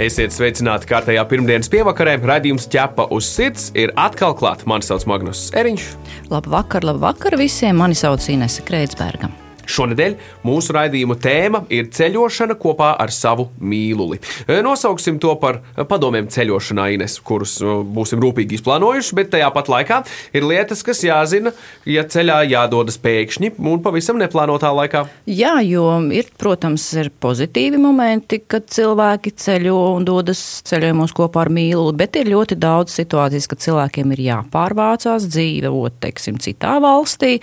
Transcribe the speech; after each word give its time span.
Esiet 0.00 0.32
sveicināti 0.32 0.88
kārtējā 0.88 1.20
pirmdienas 1.28 1.68
pievakarē. 1.68 2.14
Radījums 2.24 2.64
ķepa 2.72 3.10
uz 3.12 3.26
sirds 3.28 3.68
ir 3.76 3.92
atkal 4.00 4.32
klāts. 4.38 4.64
Mani 4.64 4.86
sauc 4.86 5.04
Magnus 5.10 5.50
Eriņš. 5.52 5.90
Labvakar, 6.32 6.88
labvakar 6.88 7.36
visiem! 7.36 7.76
Mani 7.76 7.98
sauc 7.98 8.24
Inese 8.32 8.64
Kreitsberga. 8.64 9.28
Šonadēļ 9.70 10.16
mūsu 10.46 10.74
raidījuma 10.76 11.16
tēma 11.20 11.64
ir 11.72 11.90
ceļošana 11.94 12.56
kopā 12.60 12.92
ar 13.00 13.12
savu 13.14 13.48
mīluli. 13.60 14.20
E, 14.46 14.60
Nosauksim 14.64 15.20
to 15.22 15.34
par 15.40 15.60
padomiem 15.90 16.28
ceļošanā, 16.30 16.90
Ines, 16.96 17.18
kurus 17.24 17.58
e, 17.62 17.76
būsim 17.94 18.20
rūpīgi 18.22 18.58
izplānojuši, 18.58 19.16
bet 19.18 19.32
tajā 19.34 19.50
pat 19.54 19.70
laikā 19.72 20.00
ir 20.36 20.46
lietas, 20.46 20.82
kas 20.86 21.02
jāzina, 21.06 21.52
ja 21.88 22.04
ceļā 22.10 22.42
jādodas 22.50 22.98
pēkšņi 23.02 23.54
un 23.70 23.82
pavisam 23.84 24.18
neplānotā 24.20 24.72
laikā. 24.74 25.04
Jā, 25.30 25.56
jo 25.66 25.86
ir, 26.14 26.30
protams, 26.40 26.84
ir 26.98 27.12
pozitīvi 27.22 27.80
momenti, 27.80 28.40
kad 28.50 28.66
cilvēki 28.70 29.34
ceļo 29.40 29.78
un 29.96 30.06
dodas 30.08 30.40
ceļojumos 30.68 31.14
kopā 31.16 31.44
ar 31.46 31.52
mīluli, 31.54 31.96
bet 32.00 32.18
ir 32.20 32.32
ļoti 32.32 32.58
daudz 32.60 32.94
situācijas, 32.98 33.48
kad 33.50 33.62
cilvēkiem 33.64 34.14
ir 34.16 34.24
jāpārvācās 34.28 35.28
dzīvot, 35.30 36.00
teiksim, 36.02 36.40
citā 36.42 36.76
valstī, 36.82 37.38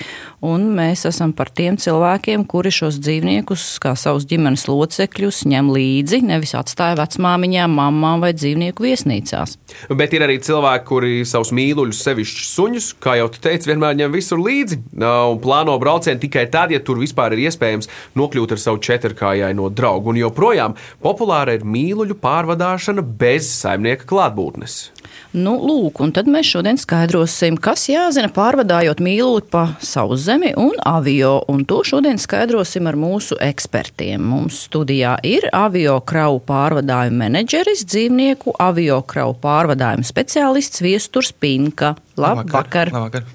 un 0.46 0.70
mēs 0.78 1.06
esam 1.10 1.34
par 1.38 1.52
tiem 1.56 1.78
cilvēkiem, 1.78 2.17
kuri 2.50 2.72
šos 2.74 2.98
dzīvniekus, 3.04 3.64
kā 3.84 3.94
savus 4.00 4.26
ģimenes 4.30 4.66
locekļus, 4.70 5.44
ņem 5.52 5.72
līdzi, 5.76 6.22
nevis 6.26 6.54
atstāja 6.58 6.98
vecmāmiņām, 7.00 7.76
mamām 7.78 8.24
vai 8.24 8.34
dzīvnieku 8.36 8.86
viesnīcās. 8.86 9.58
Bet 10.00 10.16
ir 10.18 10.26
arī 10.26 10.40
cilvēki, 10.44 10.86
kuri 10.88 11.14
savus 11.28 11.54
mīluļus, 11.56 12.02
sevišķi 12.08 12.46
suņus, 12.50 12.90
kā 13.04 13.18
jau 13.20 13.30
tu 13.34 13.42
teici, 13.44 13.70
vienmēr 13.72 13.98
ņem 14.02 14.16
visur 14.16 14.42
līdzi 14.42 14.82
un 14.98 15.42
plāno 15.44 15.78
braucienu 15.82 16.22
tikai 16.24 16.48
tad, 16.54 16.74
ja 16.76 16.82
tur 16.84 17.02
vispār 17.02 17.36
ir 17.36 17.46
iespējams 17.48 17.92
nokļūt 18.18 18.58
ar 18.58 18.64
savu 18.64 18.82
četrkājaino 18.90 19.70
draugu. 19.74 20.14
Un 20.14 20.22
joprojām 20.24 20.78
populāra 21.04 21.58
ir 21.58 21.68
mīluļu 21.68 22.20
pārvadāšana 22.24 23.06
bez 23.20 23.50
saimnieka 23.62 24.10
klātbūtnes. 24.10 24.97
Nu, 25.38 25.54
lūk, 25.62 26.00
un 26.02 26.12
tad 26.16 26.30
mēs 26.32 26.50
šodien 26.50 26.80
skaidrosim, 26.82 27.60
kas 27.62 27.84
jāzina 27.92 28.32
pārvadājot 28.34 29.02
mīlūti 29.04 29.52
pa 29.54 29.64
savu 29.84 30.18
zemi 30.18 30.54
un 30.58 30.74
avio. 30.88 31.36
Un 31.52 31.62
to 31.70 31.84
šodien 31.86 32.18
skaidrosim 32.22 32.90
ar 32.90 32.98
mūsu 32.98 33.38
ekspertiem. 33.44 34.24
Mums 34.24 34.64
studijā 34.66 35.14
ir 35.28 35.46
avio 35.54 36.00
kravu 36.02 36.42
pārvadājumu 36.48 37.22
menedžeris, 37.22 37.86
dzīvnieku 37.86 38.56
avio 38.64 39.04
kravu 39.06 39.38
pārvadājumu 39.44 40.08
speciālists 40.08 40.82
Viesturs 40.82 41.32
Pinka. 41.32 41.94
Labvakar! 42.18 42.94
Labvakar. 42.96 43.30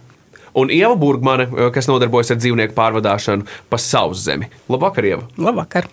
Un 0.58 0.68
Ieva 0.74 0.96
Burgmane, 0.98 1.46
kas 1.72 1.88
nodarbojas 1.88 2.34
ar 2.34 2.42
dzīvnieku 2.42 2.76
pārvadāšanu 2.76 3.46
pa 3.70 3.80
savu 3.80 4.18
zemi. 4.18 4.50
Labvakar, 4.72 5.12
Ieva! 5.12 5.28
Labvakar! 5.38 5.92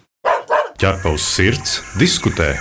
ķerpa 0.79 1.11
uz 1.11 1.25
sirds, 1.27 1.79
diskutē. 1.99 2.53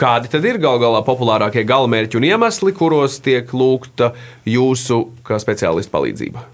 Kādi 0.00 0.30
tad 0.32 0.46
ir 0.48 0.56
gal 0.56 0.78
galā 0.80 1.02
populārākie 1.04 1.60
galamērķi 1.68 2.16
un 2.16 2.24
iemesli, 2.30 2.72
kuros 2.72 3.18
tiek 3.20 3.50
lūgta 3.52 4.14
jūsu 4.48 5.02
kā 5.26 5.36
speciālista 5.42 5.92
palīdzība? 5.92 6.44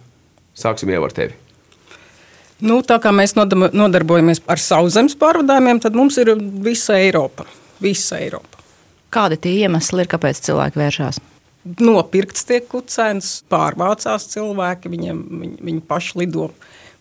Sāksim 0.56 0.90
jau 0.90 1.04
ar 1.06 1.14
tevi. 1.14 1.36
Nu, 2.66 2.80
tā 2.82 2.96
kā 3.04 3.12
mēs 3.14 3.36
nodarbojamies 3.36 4.40
ar 4.50 4.58
sauszemes 4.58 5.14
pārvadājumiem, 5.20 5.78
tad 5.84 5.94
mums 5.94 6.16
ir 6.18 6.32
visa 6.64 6.96
Eiropa. 6.98 7.46
Visa 7.84 8.18
Eiropa. 8.18 8.64
Kādi 9.14 9.38
tie 9.38 9.52
iemesli 9.62 10.02
ir, 10.02 10.10
kāpēc 10.10 10.40
cilvēki 10.48 10.80
vēršās? 10.80 11.20
Nopirkts 11.82 12.46
tiek 12.48 12.66
kucēns, 12.70 13.44
pārvācās 13.52 14.26
cilvēki, 14.32 14.90
viņiem, 14.90 15.20
viņi, 15.42 15.58
viņi 15.68 15.84
paši 15.86 16.22
lido. 16.22 16.48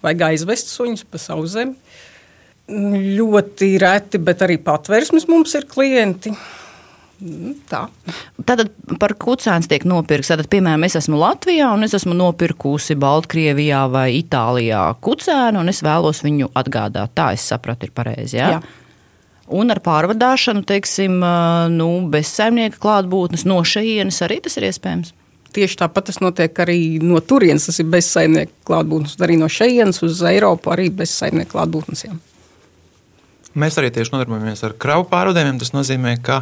Vajag 0.06 0.28
aizvest 0.30 0.69
suņus 0.75 1.08
pa 1.09 1.22
savu 1.22 1.48
zemi. 1.50 1.74
Ļoti 2.66 3.76
reti, 3.81 4.18
bet 4.18 4.42
arī 4.42 4.58
patvērsmes 4.66 5.28
mums 5.30 5.53
ir 5.58 5.68
klienti. 5.70 6.31
Nu, 7.26 7.53
Tā. 7.70 7.86
Tātad 8.44 8.74
par 9.00 9.14
kucēnu 9.22 9.70
tiek 9.72 9.86
nopirkts. 9.88 10.34
Tātad, 10.34 10.50
piemēram, 10.52 10.84
es 10.88 10.98
esmu 11.00 11.20
Latvijā 11.22 11.70
un 11.72 11.88
es 11.88 11.96
esmu 11.96 12.16
nopirkusi 12.18 12.98
Baltkrievijā 13.00 13.86
vai 13.92 14.09
Itālijā 14.18 14.81
kucēnu 15.06 15.62
un 15.62 15.72
es 15.72 15.80
vēlos 15.86 16.20
viņu 16.25 16.52
atgādāt. 16.59 17.14
Tā 17.16 17.31
es 17.38 17.46
sapratu, 17.48 17.88
ir 17.88 17.96
pareizi. 17.96 18.40
Jā? 18.42 18.58
Jā. 18.58 18.59
Un 19.56 19.72
ar 19.72 19.80
pārvadāšanu, 19.86 20.66
teiksim, 20.68 21.20
nu, 21.72 21.90
bez 22.12 22.34
saimnieka 22.34 22.81
klātbūtnes 22.81 23.46
no 23.48 23.62
šejienes 23.64 24.20
arī 24.25 24.42
tas 24.44 24.58
ir 24.59 24.68
iespējams. 24.72 25.14
Tieši 25.56 25.80
tāpat 25.80 26.09
tas 26.09 26.18
notiek 26.20 26.58
arī 26.66 26.80
no 27.00 27.22
turienes. 27.24 27.70
Tas 27.70 27.80
ir 27.80 27.88
bez 27.94 28.09
saimnieka 28.12 28.52
klātbūtnes, 28.68 29.16
arī 29.24 29.38
no 29.40 29.48
šejienes 29.48 30.02
uz 30.04 30.24
Eiropu, 30.28 30.74
arī 30.74 30.90
bez 30.92 31.14
saimnieka 31.16 31.56
klātbūtnes. 31.56 32.09
Jā. 32.09 32.18
Mēs 33.56 33.78
arī 33.80 33.88
tieši 33.96 34.12
nodarbojamies 34.12 34.66
ar 34.68 34.74
kravu 34.76 35.06
pārvadājumiem. 35.08 35.60
Tas 35.62 35.72
nozīmē, 35.72 36.18
ka 36.24 36.42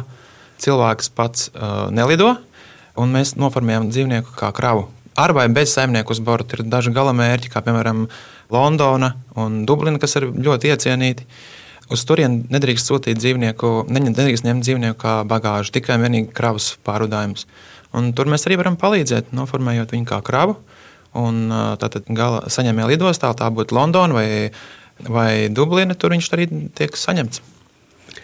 cilvēks 0.62 1.12
pats 1.14 1.48
uh, 1.52 1.86
nelido, 1.94 2.32
un 2.98 3.14
mēs 3.14 3.36
noformējam 3.38 3.86
dzīvnieku 3.92 4.34
kā 4.38 4.50
kravu. 4.54 4.88
Ar 5.14 5.30
vai 5.36 5.46
bez 5.54 5.70
saimnieku 5.76 6.10
uz 6.10 6.18
borta 6.24 6.56
ir 6.58 6.64
daži 6.66 6.90
galamērķi, 6.94 7.52
kā 7.52 7.62
piemēram 7.62 8.08
Londona 8.50 9.12
un 9.38 9.62
Dublina, 9.68 10.00
kas 10.02 10.18
ir 10.18 10.26
ļoti 10.32 10.72
iecienīti. 10.74 11.28
Uz 11.94 12.02
turieni 12.08 12.48
nedrīkst 12.50 12.90
sūtīt 12.90 13.20
dzīvnieku, 13.20 13.72
ne- 13.94 14.02
nedrīkst 14.08 14.46
ņemt 14.46 14.66
dzīvnieku 14.66 14.98
kā 14.98 15.14
bagāžu, 15.28 15.70
tikai 15.76 15.98
un 15.98 16.06
vienīgi 16.08 16.34
kravas 16.34 16.72
pārvadājumus. 16.82 17.46
Tur 18.18 18.26
mēs 18.26 18.48
arī 18.48 18.58
varam 18.58 18.74
palīdzēt, 18.80 19.30
noformējot 19.30 19.94
viņu 19.94 20.08
kā 20.10 20.18
kravu. 20.24 20.56
Un, 21.14 21.44
uh, 21.46 21.76
tātad 21.78 22.08
gala 22.10 22.48
saņēmēja 22.50 22.90
lidostā, 22.90 23.30
tā 23.38 23.46
būtu 23.54 23.76
Londona 23.76 24.16
vai, 24.16 24.50
vai 25.02 25.48
Dublina, 25.50 25.96
tur 25.98 26.14
viņš 26.14 26.30
arī 26.36 26.48
tiek 26.76 26.96
saņemts. 26.98 27.42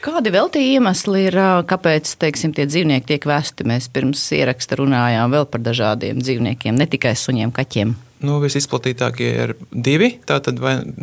Kādi 0.01 0.31
vēl 0.33 0.49
tie 0.53 0.63
iemesli 0.77 1.27
ir, 1.29 1.35
kāpēc 1.69 2.15
teiksim, 2.23 2.55
tie 2.57 2.65
dzīvnieki 2.69 3.09
tiek 3.11 3.27
vesti? 3.29 3.67
Mēs 3.69 3.91
pirms 3.93 4.23
ieraksta 4.33 4.79
runājām 4.81 5.35
vēl 5.35 5.49
par 5.51 5.61
dažādiem 5.61 6.23
dzīvniekiem, 6.23 6.79
ne 6.79 6.87
tikai 6.89 7.13
suņiem, 7.19 7.53
kaķiem. 7.53 7.93
Nu, 8.25 8.37
visizplatītākie 8.41 9.29
ir 9.45 9.55
divi. 9.73 10.11
Tātad 10.29 10.61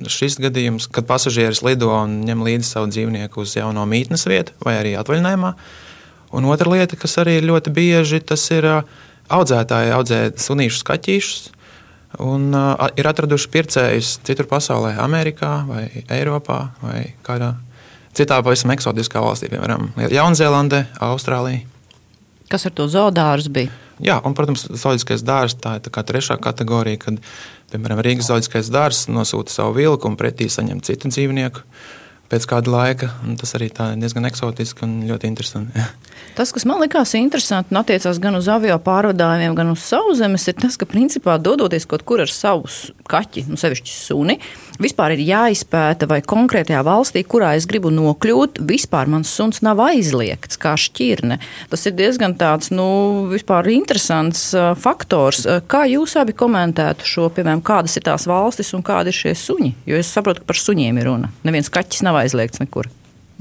šis 0.09 0.38
gadījums, 0.41 0.85
kad 0.94 1.07
pasažieris 1.09 1.63
lido 1.66 1.89
un 1.94 2.19
ņem 2.25 2.44
līdzi 2.45 2.69
savu 2.69 2.89
dzīvnieku 2.94 3.41
uz 3.41 3.56
jauno 3.57 3.85
mītnes 3.89 4.27
vietu 4.29 4.53
vai 4.66 4.77
arī 4.81 4.94
atvaļinājumā. 4.97 5.53
Un 6.38 6.50
otra 6.50 6.73
lieta, 6.73 6.97
kas 7.00 7.17
arī 7.22 7.39
ļoti 7.41 7.73
bieži, 7.73 8.22
tas 8.22 8.44
ir 8.53 8.69
audzētāji 9.33 9.94
audzē 9.97 10.22
sunīšus, 10.41 10.85
kaķīšus. 10.88 11.47
Un 12.23 12.50
uh, 12.56 12.88
ir 12.97 13.07
atraduši 13.09 13.50
pircējus 13.51 14.13
citur 14.25 14.47
pasaulē, 14.50 14.95
Amerikā, 15.03 15.51
vai 15.68 15.84
Eiropā, 16.07 16.59
vai 16.81 17.01
kādā 17.25 17.53
citā 18.18 18.40
pavisam 18.41 18.72
eksotiskā 18.73 19.22
valstī, 19.22 19.51
piemēram, 19.51 19.91
Jaunzēlandē, 20.12 20.85
Austrālijā. 21.03 21.66
Kas 22.47 22.63
ar 22.69 22.73
to 22.73 22.88
zoodārzu 22.88 23.51
bija? 23.53 23.73
Jā, 24.03 24.19
un, 24.25 24.35
protams, 24.38 24.68
zooloģiskais 24.69 25.23
dārzs 25.25 25.57
tā 25.59 25.78
ir 25.78 25.85
tā 25.85 25.91
kā 25.94 26.03
trešā 26.07 26.38
kategorija, 26.41 27.01
kad, 27.01 27.19
piemēram, 27.73 28.01
Rīgas 28.06 28.29
zooloģiskais 28.29 28.72
dārzs 28.74 29.07
nosūta 29.12 29.53
savu 29.53 29.75
vilku 29.81 30.09
un 30.09 30.18
pretī 30.19 30.47
saņem 30.53 30.79
citu 30.85 31.12
dzīvnieku 31.12 31.66
pēc 32.31 32.47
kāda 32.49 32.71
laika. 32.71 33.09
Tas 33.39 33.55
arī 33.57 33.69
diezgan 33.71 34.27
eksotiski 34.29 34.85
un 34.88 34.99
ļoti 35.09 35.29
interesanti. 35.29 35.88
Tas, 36.38 36.51
kas 36.53 36.67
man 36.69 36.81
likās 36.83 37.15
interesanti 37.17 37.73
un 37.73 37.79
attiecās 37.81 38.19
gan 38.21 38.38
uz 38.38 38.49
avio 38.51 38.75
pārvadājumiem, 38.83 39.55
gan 39.57 39.71
uz 39.73 39.81
sauszemes, 39.85 40.43
ir 40.49 40.57
tas, 40.59 40.75
ka 40.77 40.85
principā 40.89 41.39
dodoties 41.41 41.88
kaut 41.89 42.03
kur 42.05 42.21
ar 42.21 42.29
savu 42.29 42.69
kaķi, 43.09 43.47
nu, 43.50 43.57
sevišķi 43.57 43.94
suni, 43.94 44.35
vispār 44.81 45.15
ir 45.15 45.24
jāizpēta, 45.25 46.07
vai 46.09 46.19
konkrētajā 46.25 46.81
valstī, 46.88 47.24
kurā 47.27 47.53
es 47.57 47.68
gribu 47.69 47.91
nokļūt, 47.94 48.62
vispār 48.68 49.09
mans 49.12 49.31
suns 49.33 49.63
nav 49.65 49.81
aizliegts 49.83 50.59
kā 50.62 50.75
šķirne. 50.79 51.39
Tas 51.71 51.85
ir 51.89 51.95
diezgan 51.97 52.38
tāds, 52.39 52.71
nu, 52.74 52.88
vispār 53.31 53.69
interesants 53.74 54.50
uh, 54.57 54.74
faktors. 54.79 55.45
Uh, 55.45 55.63
Kā 55.68 55.83
jūs 55.89 56.15
abi 56.19 56.35
komentētu 56.38 57.07
šo, 57.07 57.29
piemēram, 57.33 57.63
kādas 57.65 57.97
ir 58.00 58.06
tās 58.07 58.27
valstis 58.29 58.74
un 58.77 58.85
kādi 58.85 59.12
ir 59.12 59.18
šie 59.18 59.33
suņi? 59.38 59.74
Jo 59.89 60.00
es 60.00 60.12
saprotu, 60.13 60.44
ka 60.44 60.53
par 60.53 60.62
suņiem 60.62 61.01
ir 61.01 61.09
runa. 61.09 61.31
Neviens 61.47 61.71
kaķis 61.73 62.06
nav 62.07 62.21
aizliegts 62.21 62.63
nekur. 62.63 62.91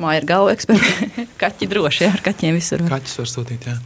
Māja 0.00 0.20
ir 0.20 0.28
galva 0.28 0.52
eksperta. 0.52 1.10
Kaķi 1.42 1.68
droši, 1.72 2.04
jā, 2.04 2.12
ar 2.12 2.24
kaķiem 2.24 2.58
visur. 2.58 2.84
Kaķis 2.90 3.20
var 3.22 3.30
sūtīt. 3.32 3.70
Jā. 3.70 3.78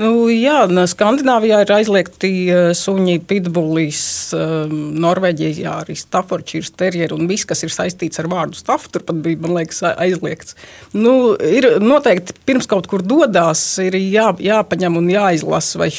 Nu, 0.00 0.24
jā, 0.32 0.62
Skandināvijā 0.88 1.58
ir 1.62 1.70
aizliegti 1.74 2.30
suņi, 2.78 3.18
pitbullis, 3.28 4.00
Norvēģijā 4.32 5.74
arī 5.82 5.96
Staffordshire 6.00 6.72
terrieri 6.80 7.12
un 7.12 7.28
viss, 7.28 7.44
kas 7.48 7.60
ir 7.66 7.74
saistīts 7.74 8.22
ar 8.22 8.30
vārdu 8.32 8.56
staff. 8.56 8.88
Turpat 8.92 9.20
bija, 9.24 9.40
man 9.42 9.58
liekas, 9.58 9.82
aizliegts. 9.92 10.56
Nu, 10.96 11.34
ir 11.36 11.76
noteikti 11.84 12.38
pirms 12.48 12.70
kaut 12.70 12.88
kur 12.88 13.04
dodas, 13.04 13.60
ir 13.84 13.98
jā, 14.00 14.30
jāpaņem 14.40 14.96
un 15.02 15.12
jāizlasa, 15.12 15.82
vai 15.82 15.90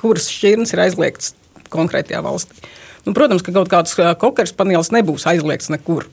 kuras 0.00 0.30
šķirnes 0.32 0.72
ir 0.72 0.86
aizliegts 0.86 1.34
konkrētajā 1.72 2.24
valstī. 2.24 2.56
Nu, 3.04 3.12
protams, 3.12 3.44
ka 3.44 3.52
kaut 3.52 3.68
kāds 3.68 3.94
kokeras 4.22 4.56
panelis 4.56 4.92
nebūs 4.94 5.28
aizliegts 5.28 5.68
nekur. 5.74 6.08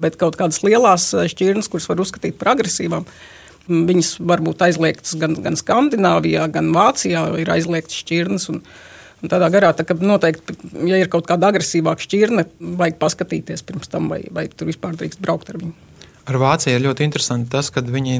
Bet 0.00 0.16
kaut 0.20 0.38
kādas 0.38 0.62
lielas 0.62 1.10
šķirnes, 1.34 1.68
kuras 1.72 1.90
var 1.90 2.00
uzskatīt 2.00 2.38
par 2.40 2.54
agresīvām, 2.54 3.04
viņas 3.70 4.14
var 4.28 4.42
būt 4.44 4.64
aizliegtas 4.66 5.16
gan, 5.20 5.36
gan 5.44 5.58
Skandināvijā, 5.58 6.46
gan 6.52 6.72
Vācijā. 6.76 7.24
Ir 7.40 7.52
aizliegtas 7.54 8.00
šķirnes. 8.02 8.48
Un, 8.52 8.62
un 9.20 9.32
tādā 9.32 9.50
garā, 9.52 9.72
tā, 9.76 9.86
noteikti, 10.00 10.56
ja 10.88 11.00
ir 11.00 11.12
kaut 11.12 11.28
kāda 11.30 11.52
agresīvāka 11.52 12.06
šķirne, 12.06 12.48
vajag 12.80 12.98
paskatīties 13.02 13.64
pirms 13.68 13.92
tam, 13.92 14.10
vai, 14.12 14.24
vai 14.34 14.48
tur 14.52 14.70
vispār 14.70 14.98
drīkst 14.98 15.22
braukt 15.22 15.52
ar 15.52 15.62
viņu. 15.62 15.76
Ar 16.30 16.36
Vāciju 16.38 16.76
ir 16.76 16.84
ļoti 16.84 17.06
interesanti 17.08 17.48
tas, 17.50 17.72
ka 17.74 17.82
viņi, 17.82 18.16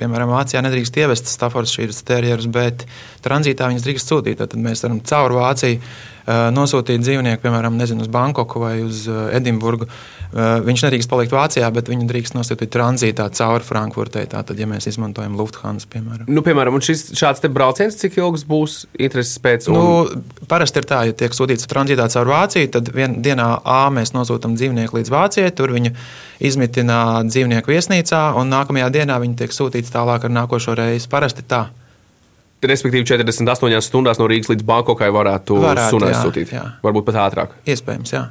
piemēram, 0.00 0.32
Vācijā 0.32 0.62
nedrīkst 0.64 0.96
ievest 1.02 1.28
Staffordshire 1.30 1.94
terjerus, 2.06 2.48
bet 2.50 2.86
tranzītā 3.22 3.68
viņas 3.70 3.84
drīkst 3.84 4.10
sūtīt. 4.10 4.40
Tad 4.40 4.56
mēs 4.58 4.82
varam 4.86 5.02
caur 5.06 5.36
Vāciju 5.36 5.78
nosūtīt 6.54 7.02
dzīvnieku, 7.02 7.42
piemēram, 7.42 7.76
nezinu, 7.80 8.04
uz 8.06 8.10
Bankoku 8.12 8.62
vai 8.62 8.78
uz 8.84 9.06
Edinburgu. 9.08 9.88
Viņš 10.30 10.84
nedrīkst 10.86 11.10
palikt 11.10 11.32
Vācijā, 11.34 11.66
bet 11.74 11.88
viņu 11.90 12.04
drīkst 12.06 12.36
nosūtīt 12.36 12.70
tranzītā 12.70 13.24
cauri 13.34 13.66
Frankfurtei. 13.66 14.28
Tātad, 14.30 14.60
ja 14.60 14.68
mēs 14.70 14.86
izmantojam 14.86 15.34
Lufthansa, 15.34 15.88
piemēram. 15.90 16.28
Nu, 16.30 16.44
piemēram, 16.46 16.78
šis 16.86 17.08
šāds 17.18 17.42
brauciens, 17.50 17.98
cik 17.98 18.20
ilgs 18.20 18.44
būs 18.46 18.84
intereses 18.94 19.40
pēc? 19.42 19.66
Un... 19.72 19.74
Nu, 19.74 20.22
parasti 20.50 20.78
ir 20.78 20.86
tā, 20.86 21.00
ja 21.08 21.16
tiek 21.18 21.34
sūtīts 21.34 21.66
tranzītā 21.70 22.06
caur 22.14 22.30
Vāciju, 22.30 22.70
tad 22.78 22.92
vienā 22.94 23.18
dienā 23.18 23.48
A 23.64 23.80
mēs 23.90 24.14
nosūtām 24.14 24.54
dzīvnieku 24.58 25.00
līdz 25.00 25.10
Vācijai, 25.12 25.50
tur 25.56 25.74
viņu 25.74 25.92
izmitina 26.46 27.24
dzīvnieku 27.26 27.74
viesnīcā, 27.74 28.22
un 28.38 28.54
nākamajā 28.54 28.88
dienā 29.00 29.18
viņi 29.22 29.38
tiek 29.42 29.54
sūtīti 29.54 29.92
tālāk 29.92 30.26
ar 30.26 30.34
nākošo 30.38 30.78
reizi. 30.78 31.10
Parasti 31.10 31.42
tā. 31.46 31.66
Respektīvi, 32.60 33.06
48 33.08 33.80
stundās 33.86 34.20
no 34.20 34.26
Rīgas 34.28 34.50
līdz 34.52 34.66
Bankokai 34.68 35.08
varētu, 35.14 35.56
varētu 35.62 35.96
sunu 35.96 36.10
aizsūtīt. 36.10 36.52
Varbūt 36.84 37.08
pat 37.08 37.22
ātrāk. 37.24 37.56
Iespējams, 37.70 38.12
jā. 38.12 38.26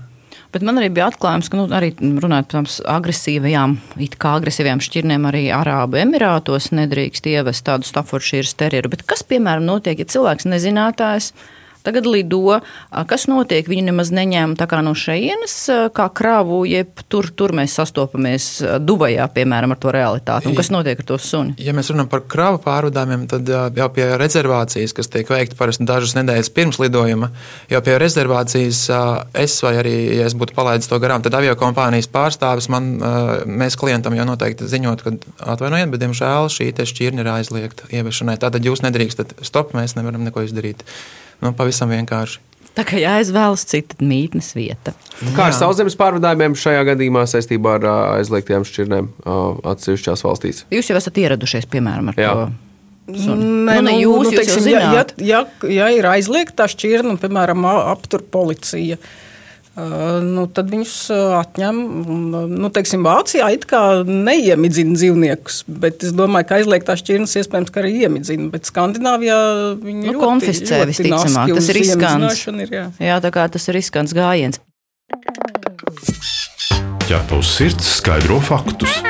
Bet 0.53 0.63
man 0.65 0.79
arī 0.81 0.87
bija 0.93 1.11
atklājums, 1.11 1.49
ka 1.49 1.59
nu, 1.59 1.67
arī 1.77 1.91
runājot 1.99 2.53
par 2.53 2.69
agresīvajām, 2.95 3.75
it 4.01 4.15
kā 4.21 4.31
agresīvajām 4.39 4.81
šķirnēm, 4.81 5.27
arī 5.29 5.43
Arābu 5.53 5.99
Emirātos 6.01 6.71
nedrīkst 6.73 7.29
ievest 7.29 7.67
tādu 7.67 7.85
Staffordshire 7.85 8.49
terjeru. 8.57 8.89
Bet 8.95 9.05
kas, 9.09 9.21
piemēram, 9.29 9.67
notiek, 9.69 10.01
ja 10.01 10.09
cilvēks 10.09 10.49
nezinātājs? 10.49 11.35
Tagad 11.89 12.05
lido, 12.05 12.59
kas 13.09 13.23
notiek? 13.25 13.65
Viņi 13.65 13.87
nemaz 13.87 14.11
neņēma 14.13 14.83
no 14.85 14.91
šejienes 14.93 15.55
kā 15.97 16.05
kravu, 16.13 16.61
jeb 16.69 17.01
tur, 17.09 17.31
tur 17.33 17.49
mēs 17.57 17.73
sastopamies 17.79 18.45
Dubajā, 18.85 19.25
piemēram, 19.33 19.73
ar 19.73 19.79
to 19.81 19.93
realitāti. 19.93 20.51
Un 20.51 20.57
kas 20.57 20.69
notiek 20.69 20.99
ar 21.01 21.07
to 21.09 21.17
suni? 21.17 21.55
Ja 21.57 21.73
mēs 21.73 21.89
runājam 21.89 22.11
par 22.11 22.21
kravu 22.29 22.59
pārvadājumiem, 22.61 23.23
tad 23.31 23.49
jau 23.49 23.87
pie 23.95 24.05
rezervācijas, 24.21 24.93
kas 24.93 25.09
tiek 25.09 25.31
veikta 25.33 25.57
parasti 25.57 25.87
dažas 25.89 26.13
nedēļas 26.19 26.51
pirms 26.53 26.77
lidojuma, 26.83 27.31
jau 27.73 27.81
pie 27.87 27.95
rezervācijas 28.03 28.83
es 29.41 29.55
vai 29.65 29.73
arī, 29.79 29.95
ja 30.19 30.27
es 30.29 30.35
būtu 30.37 30.53
palaidis 30.57 30.91
to 30.91 30.99
garām, 31.01 31.23
tad 31.25 31.39
avio 31.39 31.55
kompānijas 31.57 32.09
pārstāvis 32.13 32.69
man, 32.69 32.91
mēs 33.49 33.79
klientam 33.81 34.13
jau 34.13 34.27
noteikti 34.29 34.69
ziņot, 34.69 35.01
ka 35.07 35.15
atvainojiet, 35.55 35.89
bet 35.95 36.05
diemžēl 36.05 36.51
šī 36.53 36.69
šķirne 36.93 37.25
ir 37.25 37.31
aizliegta 37.33 37.89
ieviešanai. 37.89 38.37
Tātad 38.45 38.69
jūs 38.69 38.85
nedrīkstat 38.85 39.39
stop, 39.41 39.73
mēs 39.73 39.97
nevaram 39.97 40.21
neko 40.27 40.45
izdarīt. 40.45 40.85
Nu, 41.43 41.51
pavisam 41.55 41.91
vienkārši. 41.93 42.41
Tā 42.77 42.85
kā 42.87 42.99
jāizvēlas 43.01 43.65
cita 43.67 43.97
mītnes 44.05 44.53
vieta. 44.55 44.93
Kā 45.35 45.49
ar 45.49 45.55
sauszemes 45.57 45.97
pārvadājumiem 45.99 46.55
šajā 46.59 46.83
gadījumā 46.91 47.25
saistībā 47.27 47.75
ar 47.79 47.87
aizliegtajām 48.19 48.65
šķirnēm 48.67 49.09
atsevišķās 49.73 50.23
valstīs? 50.23 50.63
Jūs 50.71 50.91
jau 50.91 50.99
esat 50.99 51.17
ieradušies, 51.19 51.67
piemēram, 51.71 52.11
ar 52.13 52.19
Jā. 52.21 52.35
to. 52.37 52.49
Nē, 53.09 53.79
nu, 53.81 53.87
nu, 53.87 53.95
jūs, 53.97 54.27
nu, 54.29 54.35
teiksim, 54.37 54.67
jūs 54.69 54.85
ja, 54.85 55.01
ja, 55.25 55.39
ja 55.65 55.87
ir 55.95 56.05
aizliegta 56.05 56.69
šķirne, 56.69 57.17
piemēram, 57.19 57.65
aptur 57.65 58.21
policija. 58.21 58.99
Uh, 59.01 59.17
nu, 60.25 60.45
tad 60.53 60.71
viņus 60.71 60.95
atņem. 61.39 61.81
Nu, 62.53 62.71
teiksim, 62.73 63.03
Vācijā 63.05 63.49
it 63.55 63.67
kā 63.69 63.81
neiemidzina 64.07 64.97
dzīvniekus, 64.97 65.61
bet 65.81 66.05
es 66.07 66.15
domāju, 66.17 66.49
ka 66.49 66.59
aizliegtās 66.59 67.03
šķirnes 67.03 67.37
iespējams 67.41 67.75
arī 67.81 67.93
iemidzina. 68.05 68.49
Bet 68.53 68.69
Skandināvijā 68.69 69.39
viņi 69.83 70.05
nu, 70.07 70.15
ļoti, 70.15 70.25
konfiscē 70.25 70.81
ļoti 70.83 70.91
visticamāk. 70.93 71.55
Tas 71.59 71.69
ir 71.69 71.79
riskants. 71.81 72.43
Ir, 72.49 72.75
jā. 72.79 72.89
jā, 73.11 73.21
tā 73.23 73.33
kā 73.35 73.47
tas 73.51 73.69
ir 73.69 73.79
riskants 73.79 74.15
gājiens. 74.17 74.61
Ja 77.09 77.23
tavs 77.29 77.55
sirds 77.57 77.95
skaidro 77.97 78.37
faktus 78.45 79.01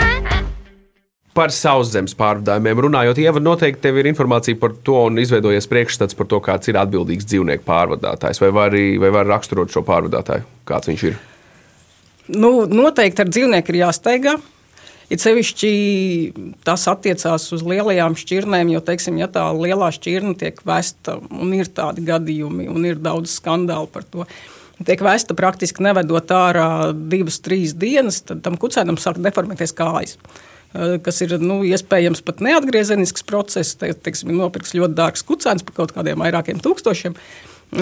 par 1.39 1.53
sauszemes 1.55 2.15
pārvadājumiem 2.19 2.83
runājot, 2.83 3.19
Ieva, 3.23 3.39
noteikti 3.43 3.85
tev 3.85 3.99
ir 4.01 4.09
informācija 4.09 4.59
par 4.59 4.73
to 4.83 4.97
un 5.07 5.19
izveidojies 5.21 5.69
priekšstats 5.71 6.17
par 6.19 6.27
to, 6.31 6.41
kāds 6.43 6.67
ir 6.71 6.79
atbildīgs 6.81 7.27
dzīvnieku 7.29 7.63
pārvadātājs. 7.67 8.41
Vai 8.43 8.51
var, 8.55 8.75
vai 8.75 9.11
var 9.15 9.29
raksturot 9.29 9.71
šo 9.71 9.85
pārvadātāju, 9.87 10.47
kāds 10.67 10.91
viņš 10.91 11.05
ir? 11.07 11.19
Nu, 12.35 12.51
noteikti 12.67 13.23
ar 13.23 13.31
dzīvnieku 13.31 13.73
ir 13.73 13.79
jāsteigā. 13.85 14.35
It 15.09 15.23
sevišķi 15.23 15.71
tas 16.67 16.83
attiecās 16.91 17.47
uz 17.55 17.63
lielajām 17.65 18.13
šķirnēm, 18.19 18.75
jo, 18.75 18.83
teiksim, 18.85 19.17
ja 19.17 19.29
tā 19.31 19.47
lielā 19.55 19.89
šķirne 19.95 20.35
tiek 20.37 20.59
vesta, 20.67 21.17
un 21.33 21.55
ir 21.57 21.71
tādi 21.73 22.03
gadījumi, 22.05 22.67
un 22.69 22.85
ir 22.85 22.99
daudz 23.01 23.39
skandālu 23.39 23.89
par 23.89 24.05
to, 24.11 24.27
tiek 24.85 25.01
vesta 25.01 25.33
praktiski 25.39 25.87
nevedot 25.87 26.35
ārā 26.35 26.69
divas, 26.93 27.39
trīs 27.41 27.73
dienas, 27.73 28.21
tad 28.27 28.43
tam 28.45 28.59
kucēnam 28.61 28.99
sāk 29.01 29.17
deformēties 29.23 29.73
kājas. 29.79 30.19
Eh, 30.19 30.45
kas 30.73 31.21
ir 31.25 31.35
nu, 31.41 31.61
iespējams 31.65 32.21
pat 32.25 32.43
neatgriezenisks 32.45 33.25
process. 33.27 33.77
Te, 33.79 33.91
teiksim, 33.93 34.33
nopirks 34.37 34.75
ļoti 34.77 34.97
dārgs 34.97 35.25
kucēns 35.25 35.65
par 35.65 35.77
kaut 35.81 35.95
kādiem 35.95 36.21
vairākiem 36.21 36.61
tūkstošiem. 36.63 37.17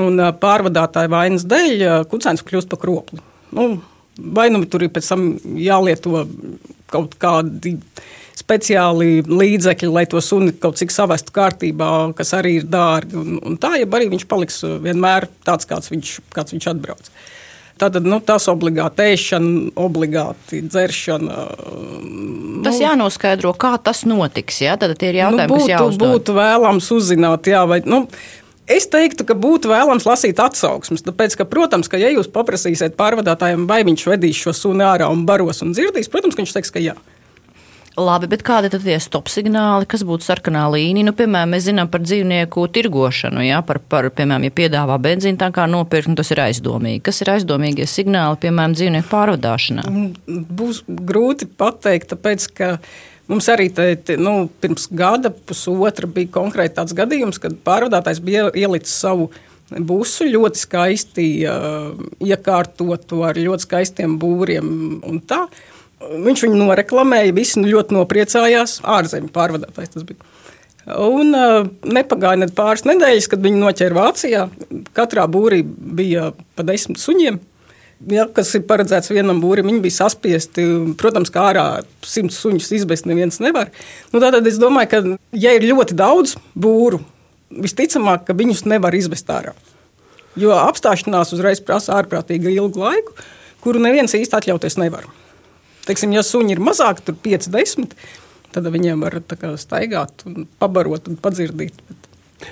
Un 0.03 0.19
eh, 0.19 0.31
pārvadātāja 0.41 1.11
vainas 1.11 1.47
dēļ 1.47 1.75
eh, 1.75 1.97
kucēns 2.11 2.45
kļūst 2.47 2.71
par 2.71 2.81
kropli. 2.83 3.19
Nu, 3.55 3.69
vai 4.17 4.49
nu 4.53 4.63
tur 4.67 4.87
ir 4.87 4.93
pēc 4.95 5.11
tam 5.11 5.29
jālieto 5.59 6.25
kaut 6.91 7.15
kādi 7.19 7.77
speciāli 8.37 9.23
līdzekļi, 9.27 9.89
lai 9.91 10.05
to 10.07 10.21
suni 10.23 10.53
kaut 10.55 10.77
cik 10.79 10.93
savestu 10.93 11.33
kārtībā, 11.35 11.89
kas 12.15 12.35
arī 12.37 12.59
ir 12.61 12.67
dārgi. 12.71 13.17
Un, 13.19 13.39
un 13.43 13.57
tā, 13.59 13.73
ja 13.81 13.87
arī 13.97 14.11
viņš 14.13 14.27
paliks 14.29 14.61
vienmēr 14.83 15.27
tāds, 15.47 15.67
kāds 15.67 15.91
viņš, 15.91 16.13
kāds 16.35 16.55
viņš 16.55 16.69
atbrauc. 16.71 17.09
Uh, 17.09 17.25
Tātad 17.77 18.07
nu, 18.09 18.17
tas 18.25 18.47
obligāti 18.51 19.05
ēšana, 19.13 19.73
obligāti 19.77 20.63
dzeršana. 20.65 21.37
Tas 22.65 22.81
jānoskaidro, 22.81 23.53
kā 23.59 23.75
tas 23.83 24.03
notiks. 24.09 24.63
Jā? 24.65 24.75
Tad 24.81 24.97
ir 25.05 25.21
jautājumi, 25.21 25.45
nu, 25.45 25.53
būtu, 25.53 25.63
kas 25.67 25.73
jāuzdod. 25.75 26.15
Būtu 26.17 26.37
vēlams 26.37 26.91
uzzināt, 26.97 27.49
jā, 27.53 27.63
vai, 27.69 27.81
nu, 27.85 28.05
Es 28.67 28.83
teiktu, 28.91 29.23
ka 29.23 29.31
būtu 29.31 29.69
vēlams 29.71 30.03
lasīt 30.03 30.41
atsauksmes. 30.43 30.99
Tāpēc, 31.05 31.37
ka, 31.39 31.45
protams, 31.47 31.87
ka, 31.87 31.95
ja 32.01 32.09
jūs 32.11 32.27
paprasīsiet 32.27 32.97
pārvadātājiem, 32.99 33.63
vai 33.69 33.77
viņš 33.87 34.03
vedīs 34.11 34.41
šo 34.43 34.51
sunu 34.51 34.83
ārā 34.83 35.07
un 35.07 35.21
baros 35.29 35.63
un 35.63 35.71
dzirdīs, 35.71 36.09
protams, 36.11 36.35
viņš 36.35 36.51
teiks, 36.57 36.73
ka 36.75 36.83
jā. 36.83 36.97
Labi, 37.97 38.27
bet 38.29 38.43
kādi 38.45 38.69
tad 38.69 38.83
tie 38.85 38.99
stop 39.01 39.25
signāli, 39.31 39.87
kas 39.89 40.03
būtu 40.05 40.21
sarkanā 40.27 40.67
līnija? 40.69 41.07
Nu, 41.07 41.15
piemēram, 41.17 41.55
mēs 41.55 41.63
zinām 41.65 41.89
par 41.89 42.03
dzīvnieku 42.05 42.67
tirgošanu, 42.75 43.41
jā, 43.41 43.63
par, 43.65 43.79
par, 43.81 44.09
piemēram, 44.13 44.43
ja 44.45 44.53
piedāvā 44.53 44.99
benzīnu 45.01 45.39
tā 45.41 45.47
kā 45.55 45.65
nopirkt, 45.71 46.11
nu, 46.11 46.17
tas 46.19 46.29
ir 46.29 46.43
aizdomīgi. 46.43 47.01
Kas 47.07 47.23
ir 47.25 47.31
aizdomīgie 47.33 47.87
signāli, 47.89 48.37
piemēram, 48.43 48.75
dzīvnieku 48.77 49.09
pārvadāšanā? 49.09 49.85
Būs 50.27 50.83
grūti 50.87 51.47
pateikt, 51.49 52.11
tāpēc, 52.11 52.45
ka 52.59 52.69
mums 53.31 53.49
arī 53.49 53.71
te, 53.73 53.87
te, 53.97 54.19
nu, 54.21 54.35
pirms 54.61 54.85
gada, 54.93 55.31
pusotra 55.33 56.05
bija 56.05 56.29
konkrēti 56.37 56.77
tāds 56.77 56.93
gadījums, 56.97 57.41
kad 57.41 57.55
pārvadātājs 57.65 58.21
bija 58.21 58.51
ielicis 58.53 58.93
savu 58.93 59.31
busu 59.89 60.27
ļoti 60.29 60.61
skaisti 60.61 61.25
uh, 61.49 61.89
iekārtotu 62.23 63.23
ar 63.25 63.41
ļoti 63.41 63.65
skaistiem 63.65 64.19
būriem 64.21 64.69
un 65.01 65.17
tā. 65.25 65.47
Viņš 65.97 66.43
viņu 66.45 66.59
noreklamēja, 66.61 67.33
visi 67.33 67.61
nu 67.61 67.71
ļoti 67.71 67.95
nopriecājās. 67.97 68.79
Ārzemju 68.85 69.31
pārvadātājs 69.33 69.95
tas 69.95 70.05
bija. 70.05 70.21
Un 70.87 71.33
uh, 71.35 71.65
nepagāja 71.83 72.39
ne 72.39 72.47
pāris 72.55 72.85
nedēļas, 72.87 73.27
kad 73.31 73.41
viņi 73.43 73.59
noķēra 73.59 73.97
Vācijā. 73.97 74.45
Katrā 74.95 75.25
būrī 75.31 75.63
bija 75.65 76.29
pa 76.55 76.65
desmit 76.67 77.01
suņiem. 77.01 77.41
Ja, 78.13 78.27
kas 78.29 78.53
ir 78.53 78.67
paredzēts 78.69 79.09
vienam 79.09 79.39
būrim, 79.41 79.71
viņi 79.71 79.81
bija 79.81 79.97
saspiesti. 80.03 80.63
Protams, 81.01 81.33
kā 81.33 81.47
ārā 81.49 81.65
simts 82.05 82.37
suņus 82.43 82.69
izbēst 82.77 83.09
neviens 83.09 83.41
nevar. 83.41 83.73
Nu, 84.13 84.21
tātad 84.21 84.45
es 84.47 84.61
domāju, 84.61 84.91
ka, 84.91 85.01
ja 85.33 85.55
ir 85.57 85.65
ļoti 85.65 85.97
daudz 85.97 86.35
būru, 86.53 87.01
visticamāk, 87.49 88.27
ka 88.29 88.37
viņus 88.37 88.67
nevar 88.69 88.95
izvest 88.95 89.33
ārā. 89.33 89.55
Jo 90.37 90.53
apstāšanās 90.61 91.33
uzreiz 91.33 91.63
prasa 91.65 91.97
ārprātīgi 91.97 92.53
ilgu 92.53 92.85
laiku, 92.85 93.17
kuru 93.65 93.81
neviens 93.81 94.13
īsti 94.13 94.37
atļauties 94.37 94.77
nevar. 94.77 95.09
Teiksim, 95.87 96.15
ja 96.15 96.23
suņi 96.25 96.57
ir 96.57 96.63
mazāki, 96.63 97.05
tur 97.07 97.15
5, 97.23 97.49
10, 97.53 97.95
tad 98.55 98.67
viņiem 98.73 99.05
var 99.05 99.19
kā, 99.31 99.53
staigāt, 99.59 100.25
un 100.27 100.47
pabarot 100.59 101.07
un 101.11 101.19
padzirdīt. 101.21 101.79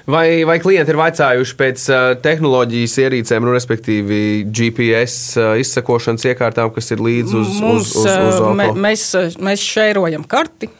Vai, 0.09 0.41
vai 0.47 0.55
klienti 0.61 0.89
ir 0.89 0.97
vaicājuši 0.97 1.55
pēc 1.59 1.83
uh, 1.93 2.05
tehnoloģijas 2.21 2.95
ierīcēm, 3.03 3.45
nu, 3.45 3.53
respektīvi 3.53 4.17
GPS 4.49 5.35
uh, 5.37 5.51
izsakošanas 5.61 6.25
iekārtām, 6.31 6.71
kas 6.73 6.89
ir 6.95 7.03
līdzi 7.05 7.37
uz, 7.37 7.51
Mums, 7.61 7.91
uz, 7.93 8.01
uz, 8.01 8.09
uz 8.09 8.39
auto? 8.39 8.55
Mē, 8.57 8.71
mēs, 8.87 9.05
mēs 9.37 9.61
šērojam 9.61 10.25
karti. 10.29 10.71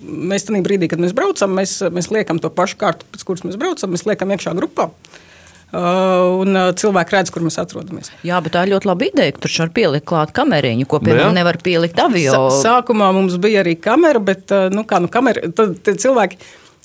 Mēs 0.00 0.46
tam 0.48 0.60
brīdī, 0.64 0.88
kad 0.88 1.00
mēs 1.00 1.12
braucam, 1.16 1.52
mēs, 1.56 1.78
mēs 1.92 2.08
liekam 2.12 2.38
to 2.40 2.48
pašu 2.52 2.78
kārtu, 2.80 3.08
pēc 3.12 3.24
kuras 3.28 3.44
mēs 3.44 3.58
braucam, 3.60 3.92
mēs 3.92 4.06
liekam 4.08 4.32
iekšā 4.32 4.54
grupā. 4.56 4.88
Uh, 5.70 6.40
un 6.42 6.56
uh, 6.58 6.70
cilvēki 6.74 7.14
redz, 7.14 7.30
kur 7.30 7.44
mēs 7.46 7.54
atrodamies. 7.62 8.08
Jā, 8.26 8.40
bet 8.42 8.56
tā 8.56 8.64
ir 8.66 8.72
ļoti 8.72 8.88
laba 8.90 9.06
ideja, 9.06 9.34
ka 9.36 9.44
tur 9.44 9.52
var 9.60 9.68
pielikt 9.76 10.06
klāt 10.10 10.32
kameriņu, 10.34 10.86
ko 10.90 10.98
Nu 10.98 11.06
piemēram 11.06 11.36
nevar 11.36 11.60
pielikt 11.62 12.00
avio. 12.02 12.48
Sākumā 12.58 13.12
mums 13.14 13.36
bija 13.38 13.62
arī 13.62 13.76
kamera, 13.78 14.18
bet 14.18 14.50
uh, 14.50 14.66
nu, 14.74 14.82
kā, 14.82 14.98
nu, 14.98 15.06
kamera, 15.12 15.46
tad, 15.54 15.76
tad 15.86 16.00
cilvēki. 16.02 16.40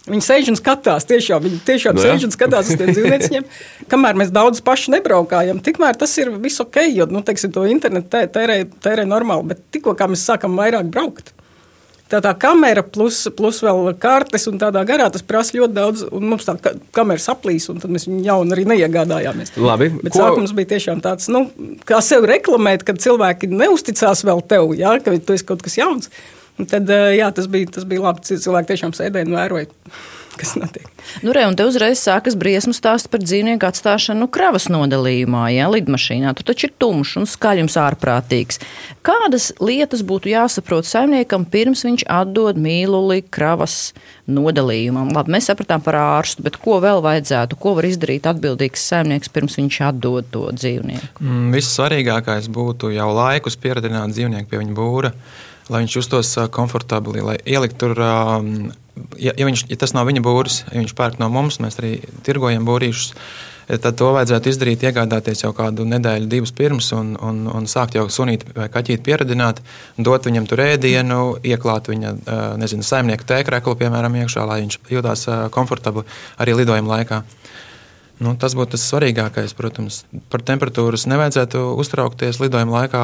Viņi 0.05 0.21
sēž 0.21 0.51
un 0.51 0.57
skatās, 0.59 1.07
tiešām, 1.09 1.41
viņi 1.41 1.63
tiešām 1.65 1.95
Nu 1.97 2.03
no 2.03 2.05
jā. 2.05 2.13
sēž 2.13 2.27
un 2.27 2.33
skatās 2.35 2.67
uz 2.69 2.77
tiem 2.77 2.91
dzīvniekiem. 2.93 3.47
Kamēr 3.91 4.19
mēs 4.21 4.29
daudz 4.35 4.61
paši 4.61 4.93
nebraukājam, 4.93 5.63
tikmēr 5.65 5.97
tas 5.97 6.13
ir 6.21 6.29
viss 6.43 6.61
ok, 6.61 6.77
jo 6.93 7.07
nu, 7.09 7.23
teiksim, 7.25 7.49
to 7.55 7.63
internetu 7.65 8.11
tē- 8.13 8.27
tērē, 8.35 8.59
tērē 8.85 9.07
normāli. 9.09 9.49
Bet 9.55 9.63
tikko 9.73 9.95
kā 9.97 10.05
mēs 10.11 10.27
sākam 10.29 10.53
vairāk 10.61 10.93
braukt, 10.93 11.33
tā 12.11 12.19
tā 12.21 12.31
kamera 12.37 12.83
plus, 12.83 13.23
plus 13.35 13.61
vēl 13.65 13.93
kartes 14.01 14.45
un 14.51 14.59
tādā 14.61 14.83
garā 14.87 15.07
tas 15.11 15.23
prasa 15.25 15.57
ļoti 15.57 15.73
daudz. 15.73 16.03
Mums 16.11 16.45
tā 16.45 16.55
ka- 16.61 16.75
kamera 16.93 17.17
saplīs, 17.21 17.67
un 17.69 17.79
mēs 17.81 18.07
viņu 18.07 18.23
jaunu 18.27 18.55
arī 18.55 18.65
neiegādājāmies. 18.73 19.55
Labi, 19.57 19.89
Bet 20.03 20.13
ko- 20.13 20.19
sākums 20.21 20.53
bija 20.53 20.73
tiešām 20.75 21.01
tāds, 21.01 21.27
nu, 21.29 21.45
kā 21.85 22.01
sevi 22.05 22.27
reklamēt, 22.35 22.83
kad 22.85 22.97
cilvēki 23.01 23.49
neusticās 23.49 24.23
vēl 24.23 24.45
tev, 24.47 24.75
ja, 24.77 24.97
ka 24.99 25.17
tu 25.17 25.33
esi 25.33 25.45
kaut 25.45 25.61
kas 25.65 25.75
jauns. 25.81 26.09
Un 26.57 26.65
tad 26.71 26.87
jā, 26.87 27.33
tas, 27.35 27.47
bija, 27.51 27.67
tas 27.69 27.83
bija 27.83 27.99
labi. 28.05 28.21
Cilvēki 28.21 28.69
tiešām 28.71 28.93
sēdēja 28.95 29.27
un 29.27 29.33
vēroja, 29.35 29.67
kas 30.39 30.55
notiek. 30.59 30.87
Nu, 31.23 31.33
re, 31.35 31.45
un 31.47 31.55
te 31.57 31.65
uzreiz 31.67 32.01
sākas 32.01 32.35
briesmu 32.39 32.73
stāsts 32.75 33.09
par 33.11 33.21
dzīvnieku 33.23 33.67
atstāšanu 33.67 34.27
kravas 34.33 34.67
nodalījumā, 34.73 35.47
ja 35.53 35.69
lidmašīnā. 35.71 36.33
Tur 36.37 36.49
taču 36.51 36.67
ir 36.69 36.73
tumšs 36.81 37.15
un 37.21 37.29
skaļums 37.29 37.77
ārprātīgs. 37.81 38.61
Kādas 39.05 39.51
lietas 39.63 40.03
būtu 40.07 40.31
jāsaprot 40.33 40.87
saimniekam 40.89 41.45
pirms 41.49 41.85
viņš 41.87 42.05
atdod 42.11 42.59
mīluli 42.61 43.23
kravas 43.33 43.93
nodalījumam? 44.27 45.13
Labi, 45.15 45.35
mēs 45.37 45.49
sapratām 45.51 45.83
par 45.85 45.99
ārstu, 46.01 46.45
bet 46.45 46.59
ko 46.61 46.79
vēl 46.83 47.03
vajadzētu? 47.05 47.59
Ko 47.61 47.75
var 47.77 47.89
izdarīt 47.89 48.29
atbildīgs 48.29 48.85
saimnieks 48.91 49.31
pirms 49.33 49.59
viņš 49.61 49.81
atdod 49.89 50.31
to 50.33 50.47
dzīvnieku? 50.55 51.21
Mm, 51.21 51.51
Vissvarīgākais 51.55 52.49
būtu 52.53 52.93
jau 52.95 53.11
laikus 53.15 53.59
pieredzināt 53.61 54.15
dzīvnieku 54.15 54.49
pie 54.51 54.63
viņa 54.63 54.75
būra, 54.77 55.13
lai 55.69 55.85
viņš 55.85 55.99
justos 56.01 56.33
komfortabli, 56.55 57.23
lai 57.25 57.37
ielikt 57.45 57.79
tur. 57.81 57.97
ā, 57.97 58.41
Ja, 59.19 59.33
ja, 59.35 59.43
viņš, 59.47 59.65
ja 59.71 59.77
tas 59.79 59.91
nav 59.95 60.07
viņa 60.07 60.21
būris, 60.23 60.61
ja 60.69 60.79
viņš 60.79 60.93
pērk 60.95 61.19
no 61.19 61.27
mums, 61.31 61.59
mēs 61.63 61.79
arī 61.81 61.97
tirgojam 62.23 62.63
būrīšus, 62.67 63.09
tad 63.81 63.97
to 63.99 64.11
vajadzētu 64.15 64.51
izdarīt, 64.51 64.85
iegādāties 64.87 65.43
jau 65.43 65.51
kādu 65.57 65.83
nedēļu, 65.89 66.29
divas 66.31 66.53
pirms, 66.55 66.91
un, 66.95 67.13
un, 67.19 67.41
un 67.51 67.67
sākt 67.67 67.97
jau 67.97 68.05
sunīt 68.13 68.45
vai 68.55 68.69
kaķīt 68.71 69.03
pieredzināt, 69.03 69.59
dot 69.97 70.29
viņam 70.29 70.47
tur 70.47 70.63
ēdienu, 70.63 71.21
ieklāt 71.43 71.89
viņa 71.91 72.13
ā, 72.13 72.37
nezinu, 72.61 72.85
saimnieka 72.87 73.27
tēkreklu, 73.33 73.75
piemēram, 73.81 74.15
iekšā, 74.21 74.45
lai 74.47 74.61
viņš 74.63 74.79
jutās 74.93 75.25
ā, 75.27 75.39
komfortabli 75.55 76.05
arī 76.39 76.55
lidojuma 76.61 76.99
laikā. 76.99 77.23
Nu, 78.15 78.31
tas 78.39 78.53
būtu 78.55 78.77
tas 78.77 78.83
svarīgākais, 78.87 79.51
protams. 79.57 80.03
Par 80.31 80.39
temperatūras 80.45 81.03
nevajadzētu 81.11 81.59
uztraukties 81.81 82.39
lidojuma 82.39 82.77
laikā. 82.77 83.03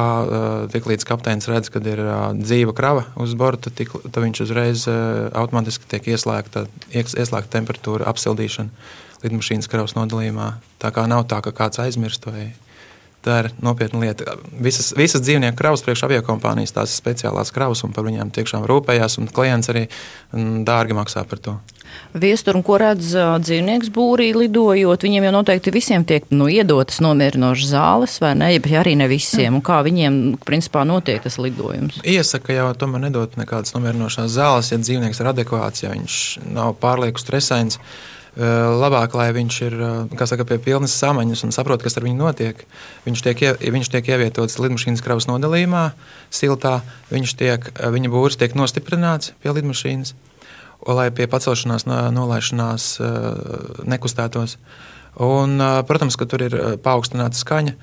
Tiklīdz 0.72 1.04
kapteinis 1.08 1.50
redz, 1.52 1.68
ka 1.72 1.82
ir 1.84 2.00
dzīva 2.38 2.72
krava 2.76 3.04
uz 3.20 3.34
borta, 3.36 3.68
tik, 3.68 3.92
viņš 4.08 4.42
uzreiz 4.46 4.86
automātiski 4.88 5.90
tiek 5.90 6.08
ieslēgta, 6.14 6.64
ies- 6.96 7.12
ieslēgta 7.12 7.58
temperatūra, 7.58 8.08
apsildīšana 8.08 8.72
lidmašīnas 9.22 9.68
kravas 9.70 9.94
nodalījumā. 9.98 10.54
Tā 10.82 10.90
kā 10.94 11.04
nav 11.10 11.26
tā, 11.30 11.42
ka 11.44 11.52
kāds 11.54 11.78
aizmirst. 11.82 12.24
Vai, 12.26 12.48
Tā 13.22 13.36
ir 13.44 13.50
nopietna 13.62 14.00
lieta. 14.02 14.34
Visas, 14.58 14.90
visas 14.98 15.22
dzīvnieku 15.22 15.54
kravas 15.58 15.84
priekš 15.86 16.08
aviokompānijas, 16.08 16.74
tās 16.74 16.90
ir 16.90 16.98
speciālās 16.98 17.54
kravas, 17.54 17.84
un 17.86 17.92
par 17.94 18.08
viņiem 18.08 18.32
tiešām 18.34 18.66
rūpējās, 18.66 19.20
un 19.22 19.30
klients 19.30 19.70
arī 19.70 19.84
dārgi 20.66 20.96
maksā 20.98 21.22
par 21.30 21.42
to. 21.44 21.54
Viestur 22.12 22.56
un 22.58 22.64
ko 22.66 22.78
redz 22.80 23.12
dzīvnieks 23.44 23.90
būrī 23.92 24.30
lidojot, 24.36 25.04
viņiem 25.06 25.26
jau 25.28 25.32
noteikti 25.36 25.72
visiem 25.74 26.06
tiek 26.08 26.26
nu, 26.34 26.48
iedotas 26.50 27.00
nomierinošas 27.04 27.72
zāles, 27.72 28.16
vai 28.22 28.32
ne? 28.40 28.48
Jeb 28.54 28.68
arī 28.80 28.96
ne 28.98 29.08
visiem. 29.12 29.58
Un 29.58 29.64
kā 29.64 29.80
viņiem, 29.86 30.18
principā, 30.44 30.82
notiek 30.88 31.22
tas 31.24 31.38
lidojums? 31.40 32.00
Iesaka 32.08 32.56
jau 32.56 32.70
tomēr 32.80 33.06
nedot 33.06 33.36
nekādas 33.40 33.76
nomierinošās 33.76 34.32
zāles, 34.34 34.72
ja 34.72 34.80
dzīvnieks 34.82 35.22
ir 35.22 35.30
adekvāts, 35.32 35.84
ja 35.84 35.92
viņš 35.94 36.18
nav 36.52 36.74
pārlieku 36.82 37.22
stresains. 37.22 37.78
Eh, 38.32 38.40
Labāk, 38.80 39.12
lai 39.12 39.26
viņš 39.36 39.56
ir 39.66 39.74
eh, 39.76 40.22
saka, 40.24 40.46
pie 40.48 40.56
pilnas 40.64 40.94
samaņas 40.96 41.42
un 41.44 41.50
saprot, 41.52 41.82
kas 41.84 41.98
ar 42.00 42.06
viņu 42.06 42.16
notiek. 42.16 42.62
Viņš 43.04 43.22
tiek, 43.26 43.42
ie- 43.44 43.72
viņš 43.74 43.90
tiek 43.92 44.08
ievietots 44.08 44.56
lidmašīnas 44.56 45.02
kravas 45.04 45.28
nodalījumā, 45.28 45.90
siltā. 46.32 46.80
Tiek, 47.12 47.60
eh, 47.76 47.90
viņa 47.92 48.08
būris 48.08 48.38
tiek 48.40 48.54
nostiprināts 48.56 49.34
pie 49.42 49.52
lidmašīnas, 49.52 50.14
lai 50.88 51.10
pie 51.10 51.26
pacelšanās, 51.28 51.84
no- 51.84 52.08
nolaišanās 52.10 52.96
nekustētos. 53.84 54.56
Un, 55.20 55.60
protams, 55.88 56.16
ka 56.16 56.24
tur 56.24 56.46
ir 56.46 56.54
paaugstināta 56.80 57.36
skaņa 57.36 57.74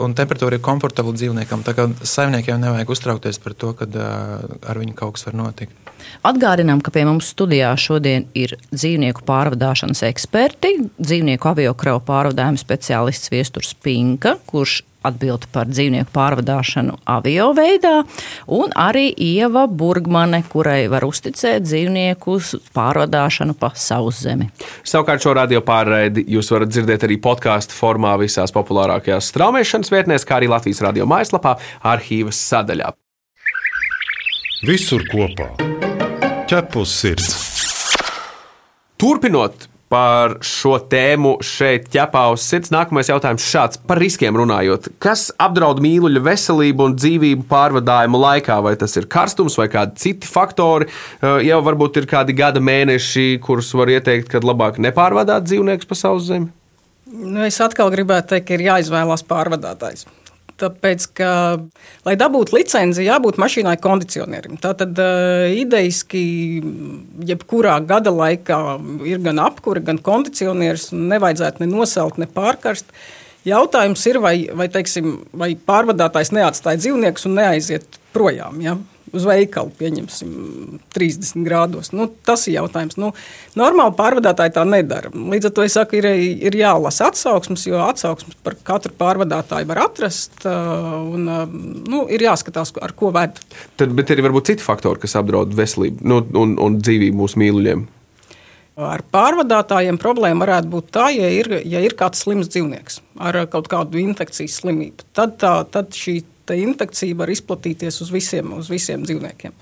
un 0.00 0.14
temperatūra 0.16 0.56
ir 0.56 0.64
komfortabla 0.64 1.12
dzīvniekam. 1.16 1.64
Tā 1.66 1.74
kā 1.76 1.88
saimniekiem 2.06 2.60
nevajag 2.62 2.92
uztraukties 2.94 3.40
par 3.42 3.56
to, 3.58 3.72
ka 3.76 3.88
ar 3.90 4.80
viņu 4.80 4.94
kaut 4.96 5.16
kas 5.16 5.26
var 5.28 5.36
notikt. 5.36 5.74
Atgādinām, 6.26 6.80
ka 6.84 6.92
pie 6.94 7.04
mums 7.08 7.32
studijā 7.32 7.72
šodien 7.80 8.28
ir 8.36 8.54
dzīvnieku 8.70 9.24
pārvadāšanas 9.26 10.04
eksperti, 10.10 10.76
dzīvnieku 11.00 11.50
aviokrau 11.50 12.00
pārvadājuma 12.06 12.60
speciālists 12.60 13.32
Viesturs 13.32 13.74
Pinka, 13.82 14.36
kurš 14.46 14.82
atbild 15.06 15.46
par 15.54 15.70
dzīvnieku 15.70 16.10
pārvadāšanu 16.14 16.98
avio 17.16 17.50
veidā, 17.56 17.94
un 18.52 18.74
arī 18.76 19.08
Ieva 19.12 19.66
Burgmane, 19.70 20.42
kurai 20.50 20.86
var 20.92 21.06
uzticēt 21.08 21.66
dzīvnieku 21.66 22.36
pārvadāšanu 22.76 23.56
pa 23.58 23.72
sauszemi. 23.74 24.50
Savukārt 24.86 25.24
šo 25.24 25.36
radio 25.38 25.62
pārraidi 25.66 26.26
jūs 26.36 26.50
varat 26.52 26.72
dzirdēt 26.72 27.06
arī 27.08 27.20
podkāstu 27.22 27.76
formā 27.76 28.16
visās 28.20 28.54
populārākajās 28.54 29.32
straumēšanas 29.32 29.92
vietnēs, 29.94 30.26
kā 30.28 30.40
arī 30.40 30.50
Latvijas 30.52 30.82
radio 30.84 31.08
mājaslapā, 31.10 31.56
arhīvas 31.86 32.40
sadaļā. 32.50 32.92
Visur 34.66 35.02
kopā- 35.10 35.50
ķepus 36.50 36.92
sirds. 37.02 37.32
Turpinot 38.96 39.66
par 39.92 40.36
šo 40.44 40.76
tēmu 40.90 41.36
šeit, 41.46 41.86
ķepā 41.92 42.24
uz 42.34 42.42
sirds, 42.42 42.72
nākamais 42.74 43.10
jautājums 43.10 43.46
šāds 43.46 43.80
par 43.86 44.00
riskiem 44.02 44.36
runājot. 44.38 44.88
Kas 45.02 45.28
apdraud 45.42 45.78
mīluļa 45.84 46.22
veselību 46.26 46.88
un 46.88 46.96
dzīvību 46.98 47.46
pārvadājumu 47.50 48.20
laikā? 48.22 48.58
Vai 48.66 48.74
tas 48.80 48.98
ir 48.98 49.06
karstums 49.12 49.58
vai 49.60 49.68
kādi 49.72 50.02
citi 50.02 50.30
faktori? 50.30 50.90
Jau 51.22 51.62
varbūt 51.66 52.02
ir 52.02 52.10
kādi 52.10 52.34
gada 52.36 52.62
mēneši, 52.62 53.38
kurus 53.46 53.70
var 53.78 53.94
ieteikt, 53.94 54.30
kad 54.34 54.46
labāk 54.46 54.82
nepārvadāt 54.82 55.46
dzīvniekus 55.46 55.90
pa 55.90 55.98
savu 55.98 56.22
zemi. 56.24 56.50
Nu, 57.06 57.44
es 57.46 57.60
atkal 57.62 57.92
gribētu 57.94 58.34
teikt, 58.34 58.48
ka 58.48 58.56
ir 58.56 58.66
jāizvēlās 58.66 59.22
pārvadātājs. 59.30 60.08
Tāpēc, 60.56 61.04
ka, 61.18 61.30
lai 62.06 62.14
dabūtu 62.16 62.56
licenci, 62.56 63.04
jābūt 63.04 63.36
mašīnai 63.42 63.74
kondicionierim. 63.82 64.56
Tā 64.62 64.72
tad 64.78 64.96
uh, 65.02 65.44
idejiski, 65.52 66.22
jebkurā 67.28 67.76
gada 67.84 68.14
laikā 68.14 68.60
ir 69.04 69.20
gan 69.26 69.42
apkūra, 69.44 69.84
gan 69.84 70.00
kondicionieris, 70.00 70.88
un 70.96 71.10
nevajadzētu 71.12 71.64
ne 71.64 71.70
nosaukt, 71.74 72.20
ne 72.22 72.30
pārkarst. 72.30 72.88
Jautājums 73.46 74.02
ir, 74.08 74.18
vai, 74.24 74.34
vai, 74.56 74.66
teiksim, 74.72 75.12
vai 75.36 75.52
pārvadātājs 75.68 76.32
neatstāja 76.34 76.80
dzīvniekus 76.80 77.28
un 77.28 77.36
neaiziet 77.38 78.00
projām. 78.16 78.58
Ja? 78.64 78.78
Uz 79.14 79.22
veikalu, 79.28 79.70
pieņemsim, 79.78 80.30
30 80.94 81.44
grādos. 81.46 81.92
Nu, 81.94 82.08
tas 82.26 82.42
ir 82.48 82.56
jautājums. 82.56 82.96
Nu, 82.98 83.12
normāli 83.58 83.94
pārvadātāji 83.98 84.54
tā 84.56 84.64
nedara. 84.66 85.12
Līdz 85.14 85.50
ar 85.50 85.54
to 85.54 85.66
es 85.66 85.76
saku, 85.78 86.00
ir, 86.00 86.08
ir 86.48 86.58
jālasa 86.58 87.12
atsauksmes, 87.12 87.68
jo 87.68 87.78
atsauksmes 87.84 88.38
par 88.46 88.58
katru 88.66 88.94
pārvadātāju 88.98 89.70
var 89.70 89.84
atrast. 89.86 90.40
uh, 90.42 90.96
Un, 91.06 91.28
uh, 91.30 91.44
nu, 91.86 92.04
ir 92.12 92.26
jāskatās, 92.26 92.74
ar 92.82 92.96
ko 92.98 93.12
ved. 93.14 93.38
Tad, 93.78 93.94
bet 93.96 94.10
ir 94.10 94.24
varbūt 94.26 94.50
citi 94.50 94.66
faktori, 94.66 95.02
kas 95.04 95.16
apdraud 95.20 95.54
veselību 95.56 96.06
nu, 96.06 96.22
un, 96.42 96.56
un 96.62 96.80
dzīvību 96.82 97.22
mūsu 97.22 97.42
mīluļiem. 97.42 97.86
Ar 98.76 99.00
pārvadātājiem 99.08 99.96
problēma 99.96 100.44
varētu 100.44 100.68
būt 100.68 100.90
tā, 100.92 101.06
ja 101.14 101.30
ir, 101.32 101.48
ja 101.64 101.80
ir 101.80 101.94
kāds 101.96 102.20
slims 102.26 102.50
dzīvnieks 102.52 103.00
ar 103.24 103.38
kaut 103.48 103.70
kādu 103.72 104.02
infekcijas 104.02 104.58
slimību. 104.60 105.06
Tad, 105.16 105.38
tā, 105.40 105.52
tad 105.72 105.96
šī 105.96 106.18
infekcija 106.54 107.16
var 107.18 107.32
izplatīties 107.32 108.00
uz 108.04 108.12
visiem, 108.14 108.52
uz 108.58 108.70
visiem 108.70 109.02
dzīvniekiem. 109.06 109.56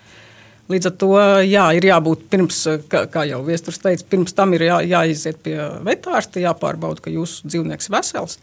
Līdz 0.73 0.89
ar 0.89 0.95
to 1.01 1.09
jā, 1.45 1.65
ir 1.77 1.85
jābūt 1.91 2.23
pirms, 2.33 2.63
kā, 2.89 3.05
kā 3.13 3.27
jau 3.29 3.43
Viestures 3.45 3.83
teica, 3.83 4.07
pirms 4.09 4.33
tam 4.37 4.55
ir 4.57 4.65
jā, 4.65 4.79
jāiziet 4.89 5.43
pie 5.45 5.59
vetārsta, 5.85 6.41
jāpārbauda, 6.41 7.05
ka 7.05 7.13
jūsu 7.13 7.51
dzīvnieks 7.51 7.91
ir 7.91 7.97
vesels. 7.99 8.39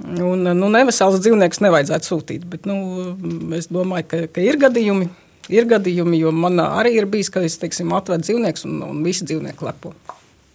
Un, 0.00 0.48
nu, 0.56 0.70
nevesels 0.72 1.20
dzīvnieks 1.22 1.60
nevajadzētu 1.62 2.08
sūtīt, 2.08 2.48
bet 2.50 2.64
nu, 2.66 2.78
es 3.54 3.68
domāju, 3.70 4.08
ka, 4.10 4.22
ka 4.34 4.42
ir 4.42 4.58
gadījumi, 4.62 5.10
ir 5.52 5.68
gadījumi, 5.70 6.18
jo 6.24 6.32
man 6.34 6.58
arī 6.64 6.96
ir 6.96 7.06
bijis, 7.12 7.30
ka 7.30 7.44
es 7.44 7.60
teiksim, 7.60 7.92
atvedu 7.94 8.24
dzīvnieku 8.24 8.64
un, 8.66 8.80
un 8.88 9.04
visi 9.04 9.28
dzīvnieki 9.28 9.68
lepo. 9.68 9.92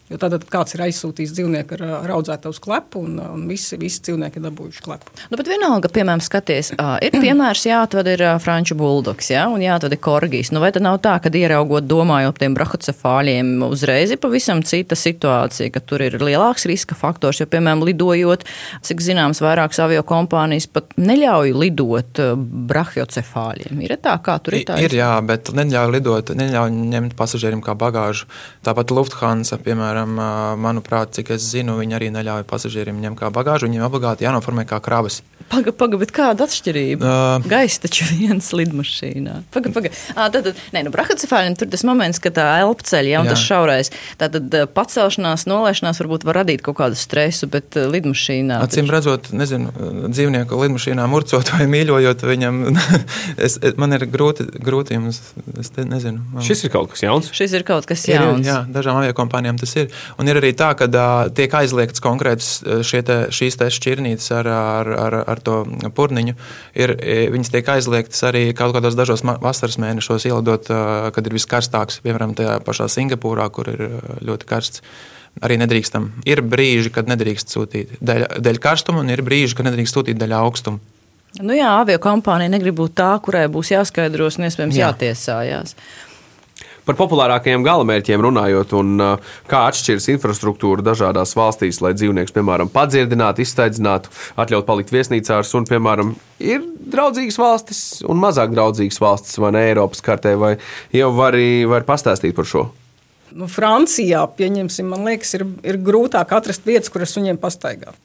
Jo 0.09 0.17
tad 0.17 0.33
kāds 0.49 0.73
ir 0.73 0.81
aizsūtījis 0.87 1.35
dzīvnieku 1.37 1.75
ar, 1.77 1.83
ar 1.99 2.11
audzētavu 2.15 2.55
sklepu, 2.57 3.03
un, 3.05 3.19
un 3.21 3.43
visi, 3.49 3.77
visi 3.77 4.01
dzīvnieki 4.07 4.39
ir 4.39 4.45
dabūjuši 4.47 4.81
klepu. 4.81 5.13
Nu, 5.29 5.37
bet 5.37 5.49
vienalga, 5.51 5.91
piemēram, 5.93 6.23
skaties, 6.25 6.71
ir 7.05 7.13
piemērs, 7.13 7.67
jāatved 7.69 8.09
ir 8.15 8.23
franču 8.41 8.73
buldogs, 8.79 9.29
jā, 9.29 9.43
un 9.53 9.61
jāatved 9.61 9.93
ir 9.93 10.01
korgijas. 10.01 10.49
Nu, 10.49 10.63
vai 10.63 10.71
tad 10.73 10.85
nav 10.85 10.97
tā, 11.05 11.13
ka 11.21 11.29
ieraugot, 11.29 11.85
domājot 11.85 12.39
tiem 12.41 12.55
brahocefāļiem, 12.57 13.51
uzreiz 13.67 14.15
ir 14.15 14.21
pavisam 14.23 14.63
cita 14.65 14.97
situācija, 14.97 15.69
ka 15.75 15.83
tur 15.85 16.01
ir 16.07 16.17
lielāks 16.23 16.65
riska 16.69 16.97
faktors, 16.97 17.43
jo, 17.43 17.49
piemēram, 17.51 17.85
lidojot, 17.91 18.47
cik 18.89 19.05
zināms, 19.05 19.43
vairākas 19.45 19.83
avio 19.85 20.01
kompānijas 20.09 20.65
pat 20.73 20.97
neļauj 20.97 21.53
lidot 21.53 22.23
ā, 22.23 22.31
brahocefāļiem. 22.73 23.85
Ir 23.85 23.95
tā, 24.01 24.17
kā 24.25 24.39
tur 24.41 24.57
ir 24.57 24.65
tā? 24.71 24.81
Ir, 24.81 24.97
jā, 24.97 25.13
bet 25.25 25.53
neļauj 25.53 25.93
lidot, 25.99 26.33
neļauj 26.41 26.73
ņemt 26.95 27.17
pasažieriem 27.19 27.61
kā 27.61 27.77
bagāžu. 27.77 28.25
Tāpat 28.65 28.95
Lufthansa, 28.95 29.59
piemēram, 29.61 29.98
manuprāt, 30.05 31.13
cik 31.17 31.33
es 31.35 31.47
zinu, 31.51 31.77
viņi 31.79 31.97
arī 31.97 32.09
neļauj 32.15 32.45
pasažieriem 32.49 32.99
ņemt 33.03 33.19
kā 33.19 33.31
bagāžu. 33.33 33.67
Viņiem 33.67 33.87
obligāti 33.87 34.27
jānoformē 34.27 34.67
kā 34.69 34.79
kravas. 34.83 35.21
Paga, 35.49 35.71
paga, 35.73 35.97
bet 35.97 36.11
kāda 36.13 36.45
atšķirība? 36.45 37.01
Uh, 37.01 37.47
Gaisa 37.49 37.81
taču 37.87 38.05
viens 38.19 38.49
lidmašīnā. 38.53 39.39
Paga, 39.53 39.71
paga. 39.73 39.91
À, 40.13 40.27
tad, 40.29 40.45
tad, 40.45 40.59
nē, 40.75 40.83
nu, 40.85 40.91
brahacefāļiem 40.93 41.55
tur 41.57 41.69
tas 41.71 41.83
moments, 41.87 42.19
ka 42.21 42.31
tā 42.35 42.45
elpceļa, 42.63 43.09
ja, 43.13 43.21
un 43.23 43.29
Jā. 43.29 43.33
tas 43.33 43.45
šaurais, 43.47 43.91
tātad 44.21 44.53
pacelšanās, 44.75 45.47
nolaišanās 45.49 46.01
varbūt 46.03 46.25
var 46.29 46.41
radīt 46.41 46.61
kaut 46.65 46.77
kādu 46.81 46.99
stresu, 46.99 47.49
bet 47.51 47.77
lidmašīnā. 47.79 48.59
Acīm 48.65 48.91
redzot, 48.93 49.31
nezinu, 49.33 49.73
dzīvnieku 50.11 50.59
lidmašīnā 50.63 51.07
murcot 51.09 51.49
vai 51.55 51.65
mīļojot 51.71 52.25
viņam, 52.29 52.61
es, 53.45 53.57
es, 53.57 53.77
man 53.81 53.97
ir 53.97 54.05
grūti, 54.11 54.45
grūti 54.61 54.97
jums, 54.99 55.21
es 55.59 55.73
te 55.73 55.87
nezinu. 55.87 56.21
Man... 56.35 56.45
Šis 56.45 56.65
ir 56.67 56.73
kaut 56.75 56.93
kas 56.93 57.03
jauns. 57.07 57.31
Šis 57.35 57.57
ir 57.57 57.65
kaut 57.67 57.89
kas 57.89 58.05
Ir, 58.09 58.15
ir, 58.19 58.27
jauns. 58.27 58.45
jā, 58.47 58.59
dažām 58.69 59.01
aviokompānijām 59.01 59.57
tas 59.61 59.73
ir. 59.81 59.89
Un 60.21 60.29
ir 60.29 60.39
arī 60.39 60.53
tā, 60.57 60.71
ka 60.77 60.85
uh, 60.89 61.33
tiek 61.35 61.53
aizliegts 61.59 62.03
konkrēts 62.03 62.51
šie 62.85 63.01
te, 63.05 63.17
šīs 63.33 63.57
te 63.59 63.67
šķirnītes 63.73 64.29
ar, 64.37 64.49
ar, 64.53 64.93
ar, 65.07 65.17
ar 65.33 65.38
to 65.45 65.61
purniņu. 65.95 66.35
Ir, 66.79 66.95
e, 66.97 67.19
viņas 67.33 67.53
tiek 67.53 67.71
aizliegtas 67.75 68.23
arī 68.29 68.49
kaut 68.57 68.75
kādos 68.77 68.97
dažos 68.99 69.23
vasaras 69.23 69.79
mēnešos 69.81 70.27
ielidot, 70.29 70.69
uh, 70.73 71.09
kad 71.15 71.27
ir 71.27 71.35
viskarstāks, 71.37 72.01
piemēram, 72.05 72.35
tajā 72.37 72.59
pašā 72.65 72.89
Singapūrā, 72.91 73.47
kur 73.53 73.71
ir 73.71 73.85
ā, 73.87 74.19
ļoti 74.25 74.49
karsts. 74.49 74.83
Arī 75.45 75.59
nedrīkstam. 75.61 76.09
Ir 76.27 76.41
brīži, 76.41 76.89
kad 76.91 77.07
nedrīkst 77.07 77.53
sūtīt 77.53 77.99
dēļ, 78.03 78.25
dēļ 78.43 78.57
karstuma, 78.63 79.03
un 79.03 79.11
ir 79.13 79.21
brīži, 79.23 79.55
kad 79.55 79.69
nedrīkst 79.69 79.95
sūtīt 79.95 80.17
dēļ 80.19 80.33
augstuma. 80.39 80.81
Nu 81.37 81.53
jā, 81.53 81.69
avio 81.83 81.99
kompānija 82.01 82.49
negrib 82.49 82.79
būt 82.79 82.95
tā, 82.97 83.11
kurai 83.21 83.45
būs 83.51 83.69
jāskaidros 83.75 84.39
un 84.39 84.47
iespējams 84.47 84.79
Jā. 84.79 84.89
jātiesājās. 84.89 85.75
Par 86.89 86.97
populārākajiem 86.97 87.61
galamērķiem 87.61 88.23
runājot, 88.25 88.71
un 88.79 88.95
uh, 88.97 89.33
kā 89.45 89.59
atšķiras 89.69 90.07
infrastruktūra 90.15 90.81
dažādās 90.87 91.35
valstīs, 91.37 91.77
lai 91.85 91.91
dzīvnieks, 91.93 92.33
piemēram, 92.33 92.71
padzirdinātu, 92.73 93.43
izstaidzinātu, 93.45 94.09
atļaut 94.41 94.65
palikt 94.65 94.89
viesnīcās, 94.95 95.53
un, 95.59 95.67
piemēram, 95.69 96.15
ir 96.41 96.65
draudzīgas 96.89 97.37
valstis 97.37 97.83
un 98.09 98.17
mazāk 98.17 98.55
draudzīgas 98.57 98.97
valstis, 99.05 99.37
vai 99.37 99.53
ne 99.53 99.63
Eiropas 99.67 100.01
kartē, 100.01 100.33
vai 100.41 100.55
jau 100.95 101.13
var 101.13 101.37
arī 101.37 101.83
pastāstīt 101.85 102.33
par 102.33 102.49
šo. 102.49 102.65
Nu, 103.37 103.45
Francijā, 103.45 104.25
pieņemsim, 104.41 104.89
man 104.89 105.05
liekas, 105.05 105.37
ir, 105.37 105.45
ir 105.61 105.77
grūtāk 105.85 106.33
atrast 106.33 106.65
vietas, 106.65 106.89
kur 106.89 107.05
ar 107.05 107.13
suņiem 107.13 107.37
pastaigāt. 107.37 108.01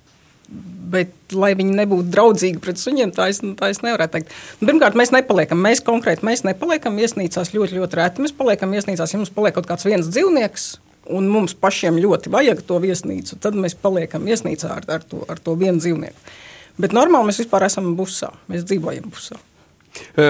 Bet, 0.95 1.11
lai 1.35 1.55
viņi 1.59 1.73
nebūtu 1.75 2.07
draudzīgi 2.13 2.61
pret 2.63 2.79
suņiem, 2.79 3.11
tā 3.17 3.27
es, 3.33 3.41
tā 3.59 3.71
es 3.73 3.81
nevaru 3.83 4.07
teikt. 4.13 4.31
Nu, 4.61 4.69
pirmkārt, 4.69 4.95
mēs 5.01 5.11
nepaliekam. 5.15 5.59
Mēs 5.65 5.81
konkrēti 5.83 6.27
mēs 6.29 6.45
nepaliekam 6.47 7.01
viesnīcās 7.01 7.51
ļoti, 7.55 7.81
ļoti 7.81 7.99
reti. 7.99 8.23
Mēs 8.23 8.35
paliekam 8.37 8.75
viesnīcās, 8.77 9.15
ja 9.15 9.19
mums 9.19 9.33
paliek 9.35 9.57
kaut 9.57 9.67
kāds 9.71 9.89
viens 9.89 10.11
dzīvnieks. 10.13 10.69
Un 11.15 11.27
mums 11.29 11.57
pašiem 11.61 11.99
ļoti 12.01 12.31
vajag 12.33 12.63
to 12.69 12.79
viesnīcu, 12.81 13.37
tad 13.43 13.59
mēs 13.61 13.75
paliekam 13.77 14.25
viesnīcā 14.25 14.71
ar, 14.73 14.87
ar, 14.89 15.03
to, 15.05 15.25
ar 15.29 15.41
to 15.43 15.57
vienu 15.61 15.83
dzīvnieku. 15.83 16.37
Bet 16.81 16.95
normāli 16.97 17.29
mēs 17.29 17.43
vispār 17.43 17.67
esam 17.67 17.91
busā. 17.99 18.31
Mēs 18.49 18.65
dzīvojam 18.69 19.11
busā. 19.13 19.37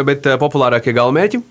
Bet 0.08 0.26
populārākie 0.40 0.94
galamērķi 0.96 1.42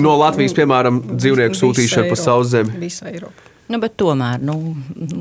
no 0.00 0.14
Latvijas, 0.20 0.54
piemēram, 0.56 1.00
dzīvnieku 1.16 1.58
sūtīšana 1.58 2.12
pa 2.12 2.18
savu 2.20 2.46
zemi. 2.48 2.76
Visa 2.84 3.10
Eiropa. 3.10 3.51
Nu, 3.72 3.80
tomēr, 3.80 4.42
nu, 4.44 4.56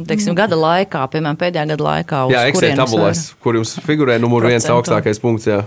teiksim, 0.09 0.35
gada 0.37 0.57
laikā, 0.59 1.05
piemēram, 1.13 1.39
pēdējā 1.39 1.67
gada 1.73 1.85
laikā, 1.87 2.23
uz 2.27 2.35
Jā, 2.35 2.47
kurienes 2.55 2.81
tabulēs, 2.83 3.27
kur 3.43 3.59
jums 3.59 3.77
figurē 3.85 4.17
numur 4.19 4.47
viens 4.49 4.67
augstākais 4.71 5.21
punkts. 5.23 5.47
Jā. 5.47 5.61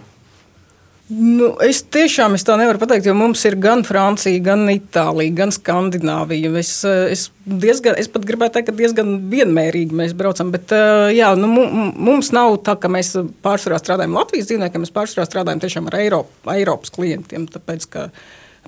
Nu, 1.12 1.50
es 1.60 1.82
tiešām 1.92 2.32
es 2.32 2.46
tā 2.48 2.54
nevaru 2.56 2.80
pateikt, 2.80 3.04
jo 3.04 3.12
mums 3.16 3.42
ir 3.44 3.58
gan 3.60 3.82
Francija, 3.84 4.40
gan 4.40 4.62
Itālija, 4.72 5.34
gan 5.36 5.50
Skandināvija. 5.52 6.48
Es, 6.56 6.70
eh, 6.88 7.10
es, 7.12 7.26
diezgan, 7.44 7.98
es 8.00 8.08
pat 8.08 8.24
gribētu 8.24 8.56
teikt, 8.56 8.70
ka 8.70 8.76
diezgan 8.78 9.18
vienmērīgi 9.28 9.92
mēs 9.92 10.14
braucam. 10.16 10.48
Bet 10.54 10.72
eh, 10.72 11.12
jā, 11.18 11.28
nu, 11.36 11.50
mu- 11.52 11.90
mums 11.92 12.32
nav 12.32 12.56
tā, 12.64 12.78
ka 12.80 12.88
mēs 12.88 13.12
pārsvarā 13.44 13.82
strādājam 13.82 14.16
Latvijas 14.16 14.48
dzīvniekiem, 14.48 14.86
mēs 14.86 14.94
pārsvarā 14.96 15.28
strādājam 15.28 15.60
tiešām 15.66 15.92
ar 15.92 15.98
Eiropu, 16.00 16.32
Eiropas 16.56 16.94
klientiem. 16.96 17.44
Tāpēc, 17.52 17.84
ka 17.92 18.06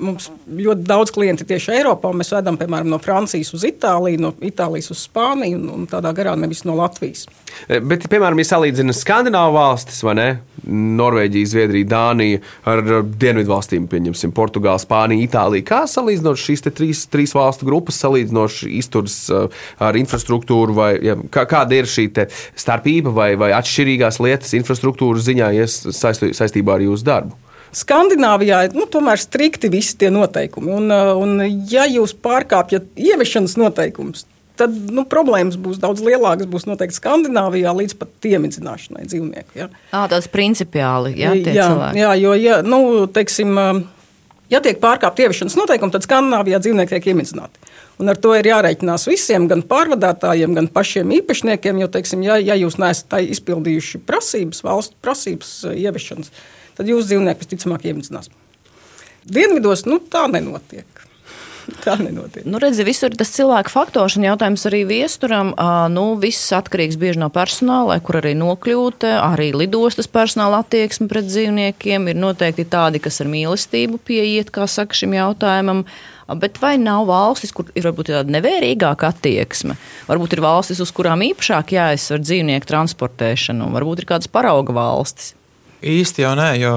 Mums 0.02 0.28
ļoti 0.52 0.84
daudz 0.84 1.12
klienti 1.14 1.46
tieši 1.48 1.72
Eiropā. 1.78 2.10
Mēs 2.16 2.32
vedam, 2.34 2.58
piemēram, 2.60 2.90
no 2.92 2.98
Francijas 3.02 3.54
uz 3.56 3.64
Itāliju, 3.64 4.20
no 4.26 4.32
Itālijas 4.44 4.90
uz 4.92 5.06
Spāniju 5.06 5.56
un, 5.56 5.70
un 5.72 5.86
tādā 5.88 6.12
garā 6.16 6.34
nevis 6.36 6.66
no 6.68 6.74
Latvijas. 6.76 7.24
E, 7.64 7.80
Bet, 7.80 8.04
piemēram, 8.12 8.40
ja 8.42 8.50
salīdzina 8.50 8.92
Skandināvu 8.96 9.56
valstis, 9.56 10.02
vai 10.04 10.16
ne? 10.18 10.28
Norvēģija, 10.66 11.48
Zviedrija, 11.48 11.88
Dānija 11.88 12.42
ar 12.68 12.82
dienvidu 13.06 13.52
valstīm, 13.54 13.86
pieņemsim, 13.88 14.34
Portugāla, 14.36 14.82
Spānija, 14.82 15.28
Itālija. 15.28 15.64
Kā 15.68 15.80
salīdzinot 15.88 16.42
šīs 16.42 16.66
trīs, 16.66 17.04
trīs 17.12 17.32
valstu 17.36 17.68
grupas, 17.68 18.00
salīdzinoši 18.02 18.72
izturs 18.80 19.18
uh, 19.32 19.46
ar 19.80 19.96
infrastruktūru, 19.96 20.76
vai 20.76 20.90
ja, 21.06 21.16
kā, 21.32 21.46
kāda 21.48 21.80
ir 21.80 21.88
šī 21.88 22.08
starpība 22.58 23.14
vai, 23.14 23.30
vai 23.40 23.52
atšķirīgās 23.56 24.20
lietas 24.26 24.52
infrastruktūras 24.58 25.24
ziņā 25.30 25.52
saistu- 25.94 26.34
saistībā 26.36 26.76
ar 26.76 26.88
jūsu 26.90 27.06
darbu? 27.06 27.45
Skandināvijā 27.76 28.62
ir 28.66 28.76
nu, 28.76 28.86
tomēr 28.88 29.20
strikti 29.20 29.68
visi 29.72 29.98
tie 30.00 30.08
noteikumi. 30.12 30.72
Un, 30.72 30.88
uh, 30.94 31.12
un, 31.20 31.42
ja 31.70 31.84
jūs 31.90 32.14
pārkāpjat 32.24 32.94
ieviešanas 32.96 33.58
noteikumus, 33.60 34.24
tad 34.56 34.72
nu, 34.72 35.04
problēmas 35.08 35.58
būs 35.60 35.80
daudz 35.82 36.04
lielākas. 36.04 36.48
Būs 36.50 36.66
noteikti 36.68 36.96
Skandināvijā 36.96 37.74
līdz 37.76 37.98
pat 38.00 38.30
iemīdzināšanai 38.30 39.04
dzīvnieku. 39.10 39.58
Ja. 39.58 39.68
À, 39.90 40.06
tāds 40.12 40.30
principiāli, 40.32 41.16
jā, 41.20 41.34
jā, 41.36 41.52
cilvēki. 41.52 42.00
jā, 42.00 42.14
jo, 42.22 42.32
ja, 42.40 42.58
nu, 42.64 42.80
teiksim, 43.12 43.52
um, 43.60 43.84
ja 44.52 44.62
tiek 44.64 44.80
pārkāpta 44.82 45.26
ieviešanas 45.26 45.58
noteikumi, 45.60 45.94
tad 45.94 46.08
Skandināvijā 46.08 46.62
dzīvnieki 46.64 46.96
tiek 46.96 47.12
iemīdzināti. 47.12 47.72
Un 48.00 48.12
ar 48.12 48.18
to 48.20 48.34
ir 48.36 48.48
jārēķinās 48.48 49.06
visiem, 49.08 49.46
gan 49.52 49.62
pārvadātājiem, 49.68 50.56
gan 50.56 50.72
pašiem 50.72 51.12
īpašniekiem. 51.20 51.80
Jo, 51.80 51.92
teiksim, 51.92 52.24
ja, 52.24 52.40
ja 52.40 52.56
jūs 52.56 52.80
neesat 52.80 53.20
izpildījuši 53.36 54.04
prasības, 54.08 54.64
valsts 54.64 54.96
prasības 55.04 55.56
uh, 55.68 55.76
ieviešanas, 55.76 56.32
tad 56.32 56.65
jūsu 56.84 57.08
dzīvnieki 57.08 57.40
visticamāk 57.40 57.88
iemīdzinās. 57.88 58.28
Dienvidos 59.26 59.86
nu, 59.88 59.98
tā 59.98 60.26
nenotiek. 60.30 61.06
Tā 61.82 61.96
nenotiek. 61.98 62.44
Nu, 62.46 62.60
redzi, 62.62 62.84
visur 62.86 63.10
ir 63.10 63.18
tas 63.18 63.32
cilvēku 63.34 63.72
faktors, 63.72 64.14
un 64.18 64.26
jautājums 64.28 64.62
arī 64.68 64.84
viesturam. 64.86 65.50
Nu, 65.90 66.04
viss 66.22 66.52
atkarīgs 66.54 66.98
bieži 67.00 67.18
no 67.18 67.26
personāla, 67.34 67.98
kur 68.06 68.20
arī 68.20 68.36
nokļūt. 68.38 69.06
Arī 69.18 69.48
lidostas 69.56 70.06
personāla 70.10 70.60
attieksme 70.62 71.08
pret 71.10 71.26
dzīvniekiem 71.26 72.06
ir 72.12 72.20
noteikti 72.22 72.68
tādi, 72.70 73.00
kas 73.02 73.18
ar 73.24 73.30
mīlestību 73.32 73.98
pieiet, 74.06 74.52
kā 74.54 74.68
saka, 74.70 74.94
šim 74.94 75.16
jautājumam. 75.18 75.82
Bet 76.38 76.60
vai 76.62 76.76
nav 76.78 77.06
valstis, 77.10 77.54
kur 77.54 77.70
ir 77.74 77.86
varbūt 77.86 78.12
tāda 78.12 78.34
nevērīgāka 78.34 79.10
attieksme? 79.10 79.74
Varbūt 80.06 80.38
ir 80.38 80.42
valstis, 80.46 80.82
uz 80.82 80.94
kurām 80.94 81.22
īpašāk 81.26 81.74
jāizsver 81.74 82.22
dzīvnieku 82.22 82.70
transportēšanu, 82.70 83.72
varbūt 83.74 84.02
ir 84.04 84.10
kādas 84.14 84.30
parauga 84.30 84.74
valstis. 84.74 85.34
Īsti 85.82 86.24
jau 86.24 86.32
nē, 86.38 86.50
jo 86.60 86.76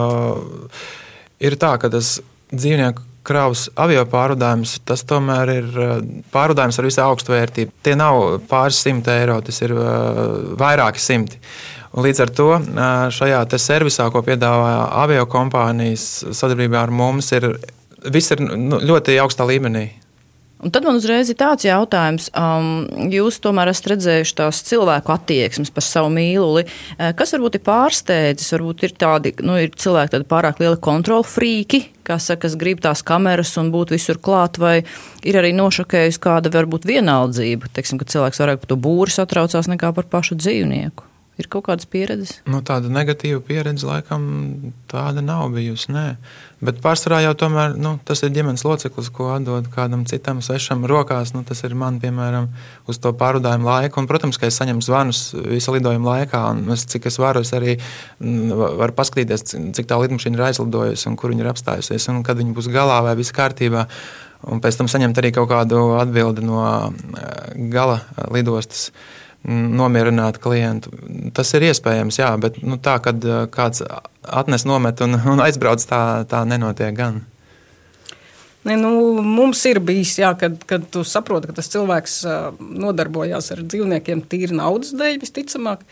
ir 1.40 1.56
tā, 1.60 1.76
ka 1.80 1.92
tas 1.92 2.18
dzīvnieku 2.52 3.06
kravas 3.30 3.68
avio 3.80 4.04
pārvadājums, 4.10 4.80
tas 4.88 5.04
tomēr 5.08 5.52
ir 5.54 5.68
eh, 5.78 5.98
pārvadājums 6.34 6.80
ar 6.80 6.88
visai 6.88 7.06
augstu 7.06 7.36
vērtību. 7.36 7.76
Tie 7.86 7.96
nav 8.00 8.40
pāris 8.50 8.80
simti 8.82 9.14
eiro, 9.14 9.40
tas 9.46 9.62
ir 9.66 9.76
eh, 9.76 10.24
vairāki 10.60 11.04
simti. 11.04 11.42
Un 11.90 12.06
līdz 12.06 12.24
ar 12.26 12.34
to 12.38 12.50
eh, 12.58 12.88
šajā 13.16 13.44
servisā, 13.62 14.10
ko 14.14 14.24
piedāvā 14.26 14.74
avio 15.04 15.28
kompānijas 15.30 16.08
sadarbībā 16.38 16.86
ar 16.88 16.94
mums, 16.96 17.32
ir, 17.38 17.52
viss 18.10 18.34
ir 18.36 18.44
nu, 18.46 18.82
ļoti 18.82 19.20
augstā 19.22 19.48
līmenī. 19.50 19.90
Un 20.60 20.74
tad 20.76 20.84
man 20.84 20.98
uzreiz 21.00 21.30
ir 21.32 21.38
tāds 21.40 21.64
jautājums, 21.64 22.26
um, 22.36 22.84
jūs 23.14 23.38
tomēr 23.40 23.72
esat 23.72 23.94
redzējuši 23.94 24.36
tās 24.42 24.60
cilvēku 24.68 25.14
attieksmes 25.16 25.72
par 25.72 25.86
savu 25.88 26.12
mīluli. 26.12 26.66
Eh, 26.98 27.14
Kas 27.16 27.32
varbūt 27.36 27.56
ir 27.56 27.64
pārsteidzis? 27.64 28.52
Varbūt 28.58 28.84
ir 28.84 28.96
tādi 29.00 29.32
nu, 29.40 29.56
ir 29.56 29.72
cilvēki, 29.72 30.18
tādi 30.18 30.28
pārāk 30.28 30.60
lieli 30.60 30.82
kontrolu 30.84 31.24
frīki, 31.24 31.86
kas, 32.04 32.28
kas 32.44 32.60
grib 32.60 32.84
tās 32.84 33.06
kameras 33.08 33.56
un 33.62 33.72
būt 33.72 33.96
visur 33.96 34.20
klāt, 34.20 34.60
vai 34.60 34.82
ir 35.24 35.40
arī 35.40 35.54
nošokējusi 35.56 36.24
kāda 36.28 36.52
varbūt 36.52 36.90
vienaldzība. 36.92 37.72
Teiksim, 37.72 38.02
ka 38.02 38.10
cilvēks 38.12 38.44
vairāk 38.44 38.66
par 38.66 38.74
to 38.74 38.80
būru 38.84 39.16
satraucās 39.16 39.72
nekā 39.72 39.96
par 39.96 40.12
pašu 40.12 40.36
dzīvnieku. 40.44 41.09
Ir 41.40 41.48
kaut 41.48 41.70
kādas 41.70 41.88
pieredzes. 41.88 42.42
Nu, 42.52 42.60
tāda 42.68 42.90
negatīva 42.92 43.40
pieredze 43.48 43.88
laikam 43.88 44.24
tāda 44.92 45.22
nav 45.24 45.46
bijusi. 45.54 45.88
Nē. 45.96 46.04
Bet 46.60 46.82
pārsvarā 46.84 47.22
jau 47.24 47.32
tomēr 47.40 47.78
nu, 47.80 47.94
tas 48.04 48.20
ir 48.28 48.34
ģimenes 48.36 48.66
loceklis, 48.68 49.08
ko 49.16 49.30
atdod 49.38 49.70
kādam 49.72 50.04
citam 50.10 50.42
svešam 50.44 50.84
rokās. 50.90 51.32
Nu, 51.32 51.46
tas 51.48 51.64
ir 51.64 51.78
man, 51.80 52.02
piemēram, 52.04 52.50
uz 52.92 53.00
to 53.00 53.14
pārvadājumu 53.16 53.70
laiku. 53.70 54.02
Un, 54.02 54.10
protams, 54.12 54.36
ka 54.42 54.50
es 54.50 54.60
saņemu 54.60 54.84
zvanus 54.84 55.22
visu 55.38 55.78
lidojumu 55.78 56.12
laikā. 56.12 56.42
Es, 56.76 56.84
cik 56.92 57.08
es 57.08 57.20
varu, 57.24 57.46
es 57.48 57.56
arī 57.56 57.78
mm, 57.78 58.52
varu 58.82 58.98
paskatīties, 59.00 59.46
cik 59.80 59.88
tā 59.88 60.02
lidmašīna 60.04 60.36
ir 60.36 60.46
aizlidojusi 60.50 61.08
un 61.08 61.16
kur 61.22 61.32
viņa 61.32 61.46
ir 61.46 61.52
apstājusies. 61.54 62.10
Un 62.12 62.20
kad 62.28 62.42
viņa 62.42 62.58
būs 62.58 62.68
galā 62.76 63.00
vai 63.08 63.16
viss 63.22 63.36
kārtībā. 63.40 63.88
Un 64.52 64.60
pēc 64.64 64.76
tam 64.80 64.92
saņemt 64.92 65.24
arī 65.24 65.32
kaut 65.36 65.48
kādu 65.52 65.94
atbildi 66.04 66.44
no 66.44 66.60
eh, 66.68 67.56
gala 67.72 68.02
lidostas 68.36 68.90
nomierināt 69.48 70.38
klientu. 70.44 70.92
Tas 71.36 71.54
ir 71.56 71.70
iespējams, 71.70 72.20
jā, 72.20 72.30
bet 72.42 72.60
nu, 72.66 72.78
tā, 72.82 72.98
kad 73.04 73.24
uh, 73.26 73.46
kāds 73.52 73.84
atnes 74.24 74.66
nomet 74.68 75.02
un, 75.06 75.16
un 75.34 75.44
aizbrauc, 75.44 75.84
tā, 75.88 76.02
tā 76.30 76.44
nenotiek 76.48 76.96
gan. 76.98 77.22
Ne, 78.68 78.76
nu, 78.76 78.92
mums 79.24 79.62
ir 79.70 79.80
bijis, 79.80 80.18
jā, 80.20 80.34
kad, 80.38 80.58
kad 80.68 80.84
tu 80.92 81.06
saproti, 81.08 81.48
ka 81.48 81.56
tas 81.62 81.72
cilvēks 81.72 82.16
uh, 82.28 82.50
nodarbojās 82.60 83.54
ar 83.56 83.64
dzīvniekiem 83.64 84.26
tīri 84.30 84.58
naudas 84.60 84.92
dēļ, 85.00 85.22
visticamāk. 85.22 85.86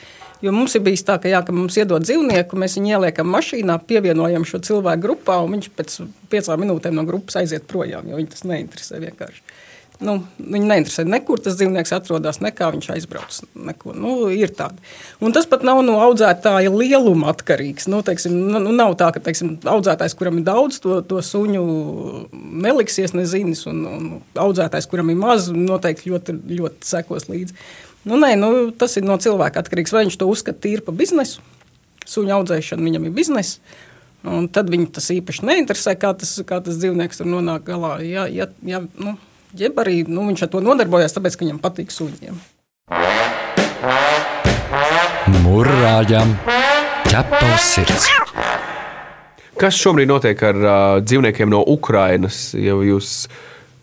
Jo 0.44 0.52
mums 0.54 0.76
ir 0.78 0.84
bijis 0.86 1.06
tā, 1.08 1.16
ka, 1.22 1.30
jā, 1.32 1.40
ka 1.48 1.56
mums 1.56 1.80
iedod 1.80 2.04
dzīvnieku, 2.04 2.60
mēs 2.60 2.76
viņu 2.78 2.92
ieliekam 2.98 3.32
mašīnā, 3.34 3.80
pievienojam 3.90 4.46
šo 4.46 4.60
cilvēku 4.68 5.06
grupā, 5.08 5.40
un 5.42 5.56
viņš 5.56 5.72
pēc 5.80 5.96
piecām 6.30 6.62
minūtēm 6.62 7.00
no 7.00 7.08
grupas 7.08 7.40
aiziet 7.42 7.66
projām, 7.72 8.06
jo 8.12 8.20
viņu 8.20 8.36
tas 8.36 8.46
neinteresē 8.46 9.02
vienkārši. 9.02 9.42
Nu, 9.98 10.20
viņa 10.38 10.68
neinteresē, 10.70 11.04
nekur 11.10 11.40
tas 11.42 11.56
dzīvnieks 11.58 11.94
atrodas, 11.96 12.38
nekā 12.44 12.68
viņš 12.76 12.90
aizbrauc. 12.94 13.40
Neko. 13.66 13.96
Nu, 13.98 14.12
ir 14.30 14.52
tāda. 14.54 14.78
Un 15.24 15.34
tas 15.34 15.48
pat 15.50 15.64
nav 15.66 15.80
no 15.86 15.96
audzētāja 16.06 16.70
lieluma 16.70 17.32
atkarīgs. 17.32 17.88
Nu, 17.90 18.04
teiksim, 18.06 18.36
nu, 18.52 18.62
nu 18.62 18.76
nav 18.78 18.94
tā, 19.00 19.10
ka 19.16 19.24
teiksim, 19.26 19.56
audzētājs, 19.66 20.14
kuram 20.20 20.38
ir 20.38 20.46
daudz, 20.46 20.78
to, 20.84 21.00
to 21.02 21.24
suņu 21.26 21.64
neliksies 22.68 23.16
nezinis, 23.18 23.64
un, 23.70 23.82
un 23.90 24.08
audzētājs, 24.38 24.86
kuram 24.92 25.10
ir 25.10 25.18
maz, 25.18 25.50
noteikti 25.50 26.14
ļoti, 26.14 26.38
ļoti 26.60 26.92
sekos 26.92 27.26
līdzi. 27.32 27.58
Nu, 28.08 28.20
nē, 28.22 28.36
nu, 28.38 28.52
tas 28.78 29.00
ir 29.00 29.08
no 29.08 29.18
cilvēka 29.18 29.66
atkarīgs. 29.66 29.96
Vai 29.96 30.06
viņš 30.06 30.20
to 30.22 30.30
uzskata 30.30 30.62
tīri 30.68 30.86
par 30.86 30.94
biznesu? 31.00 31.42
Suņu 32.08 32.38
audzēšana 32.38 32.86
viņam 32.86 33.10
ir 33.10 33.18
biznesa. 33.18 33.58
Un 34.28 34.46
tad 34.52 34.70
viņu 34.70 34.92
tas 34.94 35.10
īpaši 35.14 35.46
neinteresē, 35.48 35.96
kā 36.00 36.14
tas, 36.18 36.36
kā 36.46 36.60
tas 36.64 36.78
dzīvnieks 36.78 37.22
tur 37.22 37.30
nonāk 37.30 37.66
galā. 37.68 37.98
Ja, 38.06 38.26
ja, 38.30 38.48
ja, 38.66 38.82
nu, 39.00 39.16
jeb 39.56 39.78
arī 39.80 40.02
nu, 40.08 40.26
viņš 40.28 40.46
ar 40.46 40.52
to 40.54 40.62
nodarbojas, 40.64 41.16
tāpēc, 41.16 41.38
ka 41.38 41.46
viņam 41.46 41.60
patīk 41.64 41.94
suņiem. 41.94 42.40
Mūrāģam 45.44 46.34
ķepa 47.08 47.44
uz 47.48 47.68
sirds. 47.76 48.08
Kas 49.58 49.78
šobrīd 49.82 50.10
notiek 50.10 50.42
ar 50.46 50.58
uh, 50.62 50.72
dzīvniekiem 51.02 51.50
no 51.50 51.64
Ukrainas? 51.66 52.52
Jau 52.54 52.78
jūs 52.86 53.14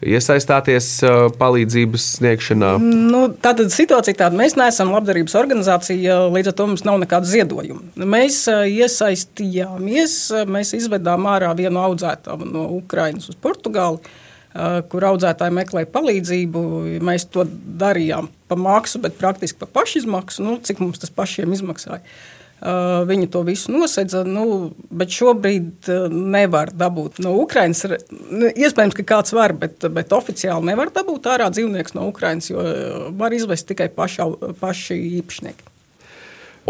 iesaistāties 0.05 0.87
uh, 1.03 1.27
palīdzības 1.35 2.05
sniegšanā? 2.21 2.75
Nu, 2.85 3.25
tāda 3.43 3.67
situācija 3.73 4.21
tāda, 4.21 4.39
mēs 4.39 4.55
neesam 4.61 4.93
labdarības 4.95 5.35
organizācija, 5.41 6.21
līdz 6.31 6.53
ar 6.53 6.57
to 6.61 6.69
mums 6.71 6.85
nav 6.87 7.01
nekāda 7.03 7.27
ziedojuma. 7.27 7.89
Mēs 7.99 8.45
uh, 8.53 8.63
iesaistījāmies, 8.71 10.19
mēs 10.47 10.77
izvedām 10.79 11.27
ārā 11.33 11.51
vienu 11.59 11.83
audzētāju 11.89 12.53
no 12.53 12.69
Ukrainas 12.79 13.33
uz 13.33 13.41
Portugāli. 13.43 13.99
Eh, 14.05 14.24
kur 14.91 15.09
audzētāji 15.11 15.55
meklēja 15.57 15.91
palīdzību. 15.91 16.63
Mēs 17.05 17.27
to 17.35 17.47
darījām 17.81 18.31
par 18.51 18.61
maksu, 18.63 19.01
bet 19.03 19.19
praktiski 19.19 19.59
par 19.65 19.73
pašizmaksu, 19.81 20.45
nu, 20.47 20.57
cik 20.63 20.83
mums 20.83 21.03
tas 21.03 21.13
pašiem 21.15 21.57
izmaksāja. 21.57 22.05
Uh, 22.65 23.03
viņi 23.05 23.27
to 23.29 23.43
visu 23.45 23.73
nosedza, 23.75 24.23
nu, 24.25 24.71
bet 24.89 25.13
šobrīd 25.13 25.89
uh, 25.91 26.07
nevar 26.09 26.71
dabūt 26.73 27.19
no 27.21 27.35
Ukrainas. 27.43 27.83
Nu, 28.09 28.47
iespējams, 28.49 28.95
ka 28.97 29.05
kāds 29.11 29.35
var, 29.37 29.53
bet, 29.59 29.85
bet 29.93 30.15
oficiāli 30.17 30.71
nevar 30.71 30.89
dabūt 30.95 31.29
ārā 31.29 31.51
dzīvnieks 31.53 31.97
no 31.99 32.07
Ukrainas, 32.09 32.49
jo 32.49 32.65
var 33.19 33.37
izvest 33.37 33.69
tikai 33.69 33.91
paši, 33.93 34.31
paši 34.63 34.97
īpašnieki. 35.19 35.69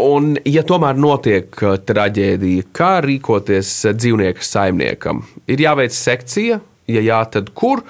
Un, 0.03 0.33
ja 0.43 0.65
tomēr 0.67 0.97
notiek 0.99 1.55
traģēdija, 1.87 2.67
kā 2.75 2.91
rīkoties 3.05 3.71
dzīvnieka 3.95 4.43
saimniekam? 4.43 5.23
Ir 5.47 5.63
jāveic 5.63 5.95
sekcija, 5.95 6.59
ja 6.91 7.05
jā, 7.05 7.21
tad 7.31 7.53
kur? 7.57 7.83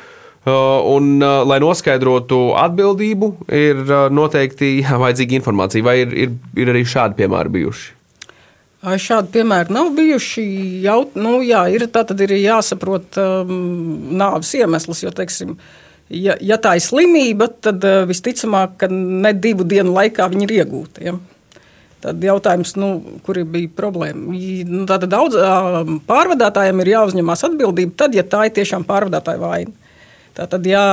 Uh, 0.46 0.78
un, 0.94 1.16
uh, 1.26 1.40
lai 1.42 1.58
noskaidrotu 1.58 2.52
atbildību, 2.62 3.32
ir 3.50 3.80
uh, 3.82 4.04
noteikti 4.14 4.78
vajadzīga 5.04 5.40
informācija. 5.40 5.86
Vai 5.86 6.00
ir, 6.04 6.14
ir, 6.14 6.36
ir 6.62 6.74
arī 6.74 6.84
šādi 6.86 7.18
piemēri 7.24 7.54
bijuši? 7.56 7.88
Šādi 8.86 9.32
piemēri 9.34 9.74
nav 9.74 9.90
bijuši. 9.98 10.44
Jaut, 10.84 11.16
nu, 11.18 11.40
jā, 11.42 11.64
ir, 11.74 11.88
tā 11.90 12.04
tad 12.06 12.22
ir 12.22 12.36
jāsaprot 12.38 13.18
um, 13.18 13.56
nāves 14.14 14.52
iemesls. 14.60 15.02
Jo, 15.02 15.10
teiksim, 15.18 15.56
ja, 16.14 16.36
ja 16.38 16.60
tā 16.62 16.76
ir 16.78 16.86
slimība, 16.86 17.50
tad 17.66 17.82
uh, 17.82 18.04
visticamāk, 18.06 18.78
ka 18.84 18.92
ne 18.94 19.34
divu 19.34 19.66
dienu 19.66 19.96
laikā 19.98 20.30
viņi 20.30 20.46
ir 20.46 20.56
iegūti. 20.60 21.08
Ja? 21.10 21.18
Tad 22.06 22.22
jautājums, 22.22 22.76
nu, 22.78 22.90
kur 23.26 23.40
bija 23.50 23.72
problēma? 23.74 24.36
Nu, 24.70 24.84
Tātad 24.86 25.10
daudz 25.10 25.40
pārvadātājiem 26.06 26.84
ir 26.84 26.92
jāuzņemas 26.92 27.48
atbildība, 27.48 27.96
tad, 28.04 28.14
ja 28.14 28.22
tā 28.22 28.44
ir 28.46 28.54
tiešām 28.60 28.86
pārvadātāja 28.86 29.42
vaina. 29.42 29.74
Tātad, 30.36 30.66
ja, 30.68 30.84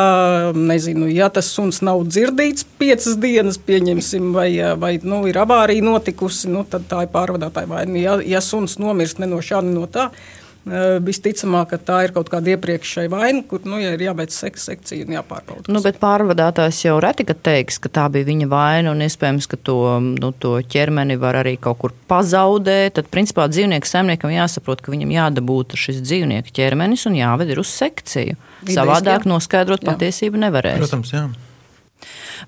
nezinu, 0.55 1.09
ja 1.11 1.27
tas 1.35 1.49
suns 1.51 1.81
nav 1.83 2.05
dzirdīts 2.07 2.65
piecas 2.79 3.17
dienas, 3.21 3.59
pieņemsim, 3.59 4.31
vai, 4.37 4.49
vai 4.79 4.93
nu, 5.03 5.25
ir 5.27 5.41
avārija 5.43 5.83
notikusi, 5.85 6.47
nu, 6.53 6.63
tad 6.63 6.87
tā 6.89 7.03
ir 7.05 7.11
pārvadātāja 7.13 7.69
vaina. 7.69 7.99
Ja, 7.99 8.15
ja 8.23 8.41
suns 8.41 8.79
nomirst 8.79 9.19
ne 9.19 9.29
no 9.29 9.43
šā, 9.43 9.61
ne 9.67 9.75
no 9.75 9.89
tā, 9.91 10.09
Visticamāk, 10.63 11.73
ka 11.73 11.79
tā 11.83 11.97
ir 12.07 12.13
kaut 12.15 12.29
kāda 12.31 12.53
iepriekšēja 12.55 13.11
vaina, 13.11 13.43
kur 13.51 13.65
nu, 13.67 13.81
ja 13.83 13.97
ir 13.97 14.05
jāveic 14.05 14.31
sekcija 14.31 15.03
un 15.09 15.17
jāpārbauda. 15.17 15.67
Nu, 15.73 15.83
bet 15.83 15.99
pārvadātājs 16.03 16.85
jau 16.85 17.01
reti 17.03 17.27
teiks, 17.27 17.81
ka 17.83 17.91
tā 17.91 18.07
bija 18.15 18.29
viņa 18.29 18.47
vaina, 18.51 18.93
un 18.95 19.03
iespējams, 19.03 19.51
ka 19.51 19.59
to, 19.59 19.79
nu, 20.07 20.31
to 20.39 20.55
ķermeni 20.63 21.19
var 21.19 21.41
arī 21.43 21.57
kaut 21.59 21.81
kur 21.83 21.97
pazaudēt. 22.11 22.95
Tad, 23.01 23.11
principā, 23.11 23.49
dzīvnieku 23.51 23.91
saimniekam 23.91 24.31
jāsaprot, 24.31 24.85
ka 24.85 24.95
viņam 24.95 25.11
jādabūta 25.17 25.81
šis 25.81 25.99
dzīvnieku 26.05 26.55
ķermenis 26.55 27.09
un 27.11 27.19
jāved 27.19 27.51
uz 27.59 27.73
sekciju. 27.73 28.39
Idejas, 28.63 28.77
Savādāk 28.79 29.27
jā. 29.27 29.33
noskaidrot 29.35 29.83
jā. 29.83 29.91
patiesību 29.91 30.47
nevarēs. 30.47 30.85
Protams, 30.85 31.11
jā. 31.17 31.27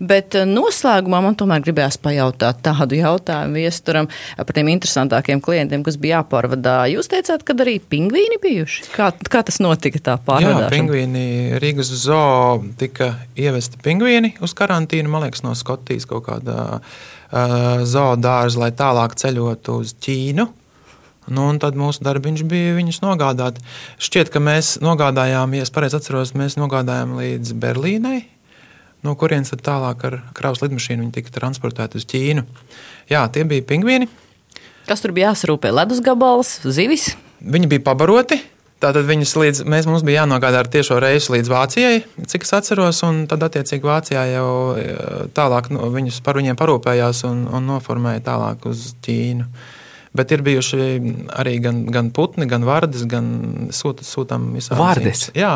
Bet 0.03 0.35
eh, 0.39 0.47
noslēgumā 0.49 1.21
man 1.25 1.37
tomēr 1.39 1.63
gribējās 1.65 1.99
pajautāt 2.03 2.63
tādu 2.65 2.99
jautājumu 2.99 3.61
viesturam 3.63 4.09
par 4.39 4.53
tiem 4.57 4.71
interesantākiem 4.73 5.43
klientiem, 5.45 5.85
kas 5.87 5.99
bija 6.01 6.21
jāpārvadā. 6.21 6.77
Jūs 6.93 7.11
teicāt, 7.13 7.45
ka 7.47 7.57
arī 7.65 7.77
pingvīni 7.79 8.41
bijuši. 8.43 8.89
Kā, 8.95 9.11
kā 9.31 9.45
tas 9.47 9.61
notika 9.63 10.03
tā 10.11 10.17
pārvadāšana? 10.27 10.67
Jā, 10.67 10.73
pingvīni 10.73 11.61
Rīgas 11.63 11.93
zoo 12.05 12.65
tika 12.81 13.15
ievesti 13.39 13.81
pingvīni 13.85 14.35
uz 14.45 14.57
karantīnu, 14.57 15.11
man 15.13 15.27
liekas, 15.27 15.45
no 15.47 15.55
Skotijas 15.59 16.09
kaut 16.11 16.27
kādā 16.29 16.59
uh, 16.81 17.85
zoo 17.87 18.13
dārza, 18.21 18.61
lai 18.65 18.75
tālāk 18.77 19.17
ceļotu 19.21 19.81
uz 19.85 19.97
Ķīnu. 20.05 20.51
Nu, 21.33 21.47
tad 21.57 21.77
mūsu 21.81 22.05
darbiņš 22.05 22.45
bija 22.49 22.75
viņus 22.77 23.01
nogādāt. 23.01 23.57
Šķiet, 24.03 24.29
ka 24.33 24.43
mēs 24.45 24.75
nogādājām, 24.85 25.57
ja 25.57 25.65
es 25.65 25.73
pareizi 25.73 25.97
atceros, 25.97 26.35
mēs 26.37 26.59
nogādājām 26.61 27.17
līdz 27.17 27.55
Berlīnai 27.63 28.19
no 29.05 29.15
kurienes 29.21 29.53
tad 29.53 29.63
tālāk 29.67 30.07
ar 30.09 30.19
kravas 30.37 30.63
lidmašīnu 30.65 31.05
viņi 31.05 31.15
tika 31.19 31.35
transportēti 31.39 32.01
uz 32.01 32.09
Ķīnu. 32.11 32.45
Jā, 33.13 33.27
tie 33.33 33.45
bija 33.49 33.65
pingvīni. 33.69 34.09
Kas 34.89 35.05
tur 35.05 35.15
bija 35.17 35.31
jāsarūpē? 35.33 35.73
Ledus 35.73 36.03
gabals, 36.05 36.59
zivis? 36.65 37.13
Viņi 37.45 37.71
bija 37.71 37.85
pabaroti. 37.85 38.41
Tātad 38.85 39.07
viņas 39.09 39.33
līdz, 39.39 39.61
mēs, 39.71 39.87
mums 39.89 40.03
bija 40.05 40.25
jānogādā 40.25 40.61
ar 40.61 40.69
tiešo 40.69 40.99
reisu 41.01 41.33
līdz 41.33 41.49
Vācijai, 41.49 42.01
cik 42.29 42.45
es 42.45 42.53
atceros, 42.57 42.99
un 43.07 43.23
tad, 43.31 43.45
attiecīgi, 43.47 43.87
Vācijā 43.87 44.25
jau 44.29 44.49
e, 44.77 44.97
tālāk 45.37 45.71
no, 45.73 45.87
viņus 45.95 46.19
par 46.27 46.37
viņiem 46.37 46.59
parūpējās 46.61 47.23
un, 47.31 47.47
un 47.55 47.65
noformēja 47.71 48.25
tālāk 48.27 48.67
uz 48.69 48.91
Ķīnu. 49.07 49.47
Bet 50.15 50.35
ir 50.37 50.45
bijuši 50.47 50.89
arī 51.33 51.57
gan, 51.65 51.81
gan 51.95 52.11
putni, 52.15 52.47
gan 52.51 52.67
vārdas, 52.67 53.07
gan 53.11 53.71
sūtām 53.75 54.53
visām. 54.59 54.79
Vārdas? 54.79 55.31
Jā. 55.39 55.55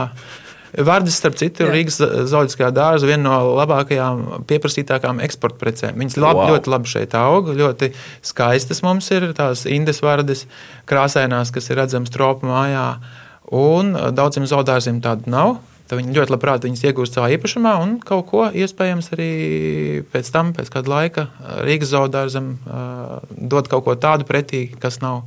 Vārdas, 0.76 1.16
starp 1.16 1.38
citu, 1.40 1.64
ir 1.64 1.72
Rīgas 1.72 1.96
zooloģiskā 2.00 2.68
dārza 2.76 3.09
viena 3.09 3.22
no 3.24 3.54
labākajām, 3.57 4.44
pieprasītākajām 4.50 5.22
eksporta 5.24 5.61
precēm. 5.62 5.96
Viņas 6.02 6.18
labi, 6.20 6.42
wow. 6.42 6.52
ļoti 6.54 6.72
labi 6.74 6.92
šeit 6.92 7.16
aug, 7.18 7.48
ļoti 7.57 7.92
skaistas 8.26 8.85
mums 8.85 9.09
ir 9.14 9.31
tās 9.38 9.64
indes 9.70 10.02
vārdas, 10.04 10.44
krāsainās, 10.90 11.54
kas 11.54 11.70
ir 11.72 11.81
redzamas 11.81 12.12
tropu 12.14 12.50
mājā. 12.50 12.90
Un 13.54 13.94
daudziem 14.12 14.48
zoodārziem 14.48 15.00
tādu 15.04 15.33
nav. 15.33 15.57
Tad 15.88 16.02
viņi 16.02 16.12
ļoti 16.18 16.35
labprāt 16.35 16.66
viņas 16.66 16.83
iegūst 16.85 17.14
savā 17.16 17.31
īpašumā, 17.33 17.70
un 17.81 17.94
kaut 18.04 18.26
ko 18.28 18.42
iespējams 18.52 19.07
arī 19.16 19.28
pēc 20.12 20.28
tam, 20.35 20.50
pēc 20.57 20.68
kāda 20.74 20.92
laika, 20.92 21.24
Rīgas 21.64 21.94
zoodārzam 21.94 22.59
uh, 22.59 23.14
dod 23.33 23.70
kaut 23.72 23.87
ko 23.87 23.94
tādu 23.96 24.28
pretī, 24.28 24.66
kas 24.83 25.00
nav 25.00 25.22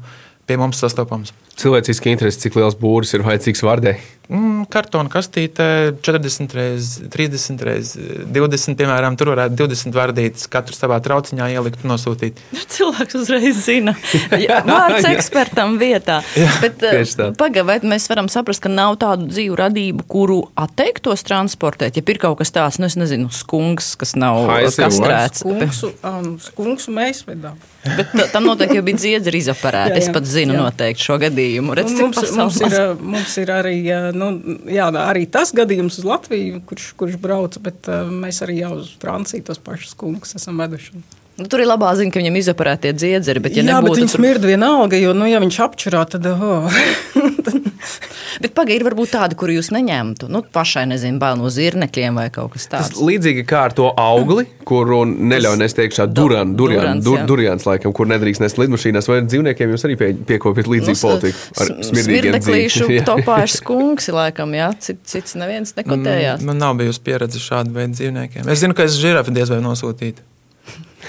pie 0.46 0.60
mums 0.62 0.78
sastopams. 0.84 1.34
Cilvēciski 1.58 2.14
interesi, 2.14 2.44
cik 2.46 2.60
liels 2.60 2.78
būris 2.78 3.16
ir 3.18 3.26
vajadzīgs 3.26 3.66
vārdei? 3.66 3.96
Mm, 4.32 4.66
kartona 4.72 5.12
kastītē 5.12 5.68
40 6.02 6.56
reizes, 6.58 7.02
30 7.14 7.66
reizes, 7.68 7.98
20, 8.32 8.78
piemēram, 8.80 9.18
tur 9.20 9.34
varētu 9.34 9.58
20 9.60 9.96
vardītas 9.98 10.48
katru 10.52 10.76
savā 10.78 10.98
trauciņā 11.04 11.50
ielikt 11.56 11.84
un 11.86 11.94
nosūtīt. 11.94 12.40
Cilvēks 12.72 13.18
uzreiz 13.20 13.60
zina, 13.66 13.94
Jā, 14.46 14.62
vārds 14.68 15.08
ekspertam 15.12 15.76
vietā. 15.82 16.22
Bet 16.64 16.80
tieši 16.82 17.18
tā. 17.20 17.30
pagaidām, 17.38 17.68
vai 17.72 17.80
mēs 17.96 18.08
varam 18.12 18.30
saprast, 18.32 18.64
ka 18.64 18.72
nav 18.72 18.98
tādu 19.02 19.28
dzīvu 19.32 19.58
radību, 19.60 20.08
kuru 20.12 20.40
atteiktos 20.60 21.26
transportēt? 21.28 22.00
Ja 22.00 22.06
ir 22.12 22.22
kaut 22.22 22.40
kas 22.42 22.52
tāds, 22.56 22.80
nu, 22.82 22.88
es 22.90 22.98
nezinu, 23.00 23.30
skunks, 23.36 23.94
kas 24.00 24.16
nav 24.20 24.46
Haisi 24.50 24.82
kastrēts. 24.82 25.44
Skungsu, 25.44 25.92
um, 26.08 26.34
skungsu 26.42 26.92
mēs 26.96 27.24
vedām. 27.28 27.60
Bet 27.82 28.12
ta- 28.14 28.28
tam 28.36 28.46
noteikti 28.46 28.78
jau 28.78 28.84
bija 28.86 29.00
dziedzera 29.02 29.38
izoperēta. 29.40 29.96
Jā, 29.96 30.02
Es 30.02 30.08
jā, 30.10 30.14
pat 30.14 30.26
zinu 30.30 30.54
jā. 30.54 30.60
noteikti 30.68 31.02
šo 31.08 31.16
gadījumu. 31.22 31.74
Redz, 31.78 31.94
cik 31.98 32.02
Mums, 32.06 32.32
mums, 32.38 32.60
ir, 32.62 32.76
mums 33.02 33.34
ir 33.42 33.50
arī, 33.54 33.76
uh, 33.90 34.10
nu, 34.22 34.58
jā, 34.72 34.88
arī 35.04 35.26
tas 35.32 35.54
gadījums 35.56 36.00
uz 36.02 36.08
Latviju, 36.08 36.62
kurš, 36.70 36.92
kurš 37.00 37.18
brauc, 37.22 37.58
bet 37.66 37.90
uh, 37.92 38.06
mēs 38.12 38.44
arī 38.46 38.62
jau 38.62 38.76
uz 38.80 38.94
Franciju 39.02 39.48
tos 39.48 39.62
pašus 39.62 39.98
kungus 39.98 40.38
esam 40.38 40.62
veduši. 40.62 41.02
Nu, 41.40 41.48
tur 41.50 41.64
ir 41.64 41.70
labā 41.70 41.94
ziņa, 41.98 42.12
ka 42.14 42.20
viņam 42.22 42.36
izoperētie 42.42 42.92
dziedzeri, 42.94 43.42
bet 43.42 43.56
ja 43.56 43.64
jā, 43.64 43.68
bet 43.70 43.72
nebūtu 43.88 44.02
viņi 44.04 44.12
smirda 44.14 44.50
vienalga, 44.52 45.00
jo, 45.00 45.14
nu, 45.18 45.26
ja 45.32 45.40
viņš 45.42 45.58
apčurā, 45.64 46.04
tad, 46.12 46.28
oh, 46.28 46.68
Bet 48.42 48.54
pagaidi, 48.58 48.80
ir 48.80 48.86
varbūt 48.88 49.12
tādi, 49.14 49.36
kur 49.38 49.52
jūs 49.54 49.70
neņemtu. 49.74 50.28
Nu, 50.32 50.42
pašai 50.56 50.84
nezinu, 50.90 51.20
bail 51.22 51.38
no 51.40 51.50
zirnekļiem 51.52 52.18
vai 52.18 52.28
kaut 52.34 52.54
kas 52.56 52.68
Tas 52.72 52.90
tāds. 52.90 53.02
līdzīgi 53.06 53.44
kā 53.50 53.66
ar 53.68 53.76
to 53.78 53.90
augli, 54.02 54.46
kuru 54.68 55.02
neļauj 55.10 55.60
nest 55.62 55.82
iekšā 55.82 56.08
durāna, 56.10 56.56
durans, 56.58 57.04
dur, 57.06 57.20
jā. 57.20 57.26
durjāns, 57.30 57.68
laikam, 57.70 57.94
kur 57.98 58.10
nedrīkst 58.10 58.42
nest 58.44 58.58
lidmašīnās, 58.62 59.10
vai 59.12 59.20
dzīvniekiem 59.28 59.76
jūs 59.76 59.86
arī 59.90 59.98
pie, 60.00 60.10
piekopjat 60.32 60.72
līdzīgu 60.74 60.98
Nu, 60.98 61.04
politiku 61.06 61.62
ar 61.62 61.72
s- 61.74 61.92
smirdīgiem 61.92 62.40
dzīvniekiem. 62.40 63.06
topā 63.12 63.42
ir 63.46 63.54
skunks, 63.58 64.10
laikam, 64.16 64.58
jā, 64.58 64.72
cits, 64.80 65.06
cits 65.14 65.38
neviens 65.42 65.76
nekotējās. 65.78 66.46
Man 66.48 66.62
nav 66.62 66.78
bijusi 66.82 67.04
pieredze 67.06 67.42
šāda 67.42 67.74
veida 67.76 67.94
dzīvniekiem. 67.98 68.50
Es 68.50 68.64
zinu, 68.64 68.78
ka 68.78 68.88
es 68.90 68.98
žirafi 69.02 69.34
diez 69.36 69.52
vai 69.54 69.62
nosūtītu. 69.66 70.26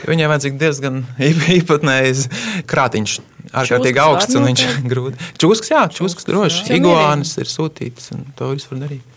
Viņai 0.08 0.28
vajadzīga 0.32 0.58
diezgan 0.58 1.02
īp- 1.22 1.46
īpatnējs 1.60 2.24
krātiņš. 2.70 3.18
Ārkārtīgi 3.52 4.00
augsts 4.00 4.34
un 4.38 4.46
viņš 4.48 4.62
grūti. 4.92 5.30
Čūskas, 5.42 5.70
jā, 5.74 5.82
čūskas 5.92 6.26
droši. 6.28 6.64
Iguānas 6.78 7.34
ir 7.42 7.50
sūtītas 7.50 8.10
un 8.16 8.24
to 8.38 8.52
visu 8.54 8.70
var 8.72 8.86
darīt. 8.86 9.08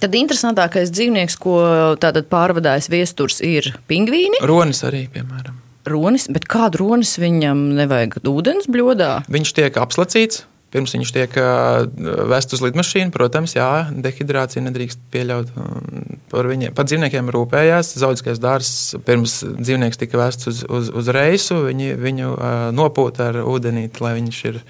Tad 0.00 0.14
interesantākais 0.16 0.90
dzīvnieks, 0.94 1.34
ko 1.42 1.54
pārvadājas 2.30 2.88
viesturs, 2.92 3.40
ir 3.44 3.72
pingvīni, 3.90 4.38
Ronis 4.46 4.80
arī, 4.86 5.04
piemēram. 5.12 5.58
ronis, 5.90 6.26
bet 6.32 6.46
kādu 6.48 6.80
ronis 6.84 7.16
viņam 7.20 7.62
nevajag 7.76 8.18
ūdens 8.30 8.68
bļodā? 8.70 9.10
Viņš 9.28 9.52
tiek 9.58 9.76
apslacīts. 9.82 10.44
Pirms 10.70 10.94
viņš 10.94 11.10
tiek 11.14 11.32
ā, 11.42 11.52
vests 12.30 12.54
uz 12.54 12.60
lidmašīnu, 12.62 13.10
protams, 13.14 13.56
jā, 13.56 13.88
dehidrācija 13.90 14.62
nedrīkst 14.62 15.00
pieļaut. 15.10 15.50
Par, 16.30 16.46
viņiem, 16.46 16.76
par 16.78 16.86
dzīvniekiem 16.86 17.32
rūpējās. 17.34 17.96
Zoologiskais 17.98 18.38
dārzs 18.38 18.94
pirms 19.06 19.40
dzīvnieks 19.58 19.98
tika 19.98 20.20
vests 20.20 20.46
uz, 20.46 20.62
uz, 20.70 20.92
uz 20.94 21.10
reisu. 21.10 21.58
Viņi 21.66 21.96
viņu 21.98 22.30
nopūta 22.76 23.32
ar 23.32 23.40
ūdenīti, 23.42 24.04
lai 24.04 24.14
viņš 24.20 24.44
ir 24.52 24.60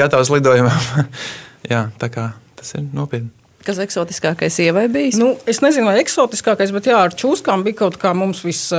gatavs 0.00 0.32
lidojumam. 0.32 0.88
jā, 1.72 1.84
tā 2.00 2.08
kā 2.12 2.30
tas 2.56 2.72
ir 2.78 2.88
nopietni. 2.96 3.28
Kas 3.60 3.76
eksotiskākais 3.84 4.56
ievai 4.64 4.86
bijis? 4.88 5.18
Nu, 5.20 5.34
es 5.44 5.60
nezinu, 5.60 5.90
vai 5.90 5.98
eksotiskākais, 6.00 6.72
bet 6.72 6.88
jā, 6.88 6.96
ar 7.04 7.12
čūskām 7.12 7.66
bija 7.66 7.82
kaut 7.82 8.00
kā 8.00 8.14
mums 8.16 8.40
viss. 8.46 8.72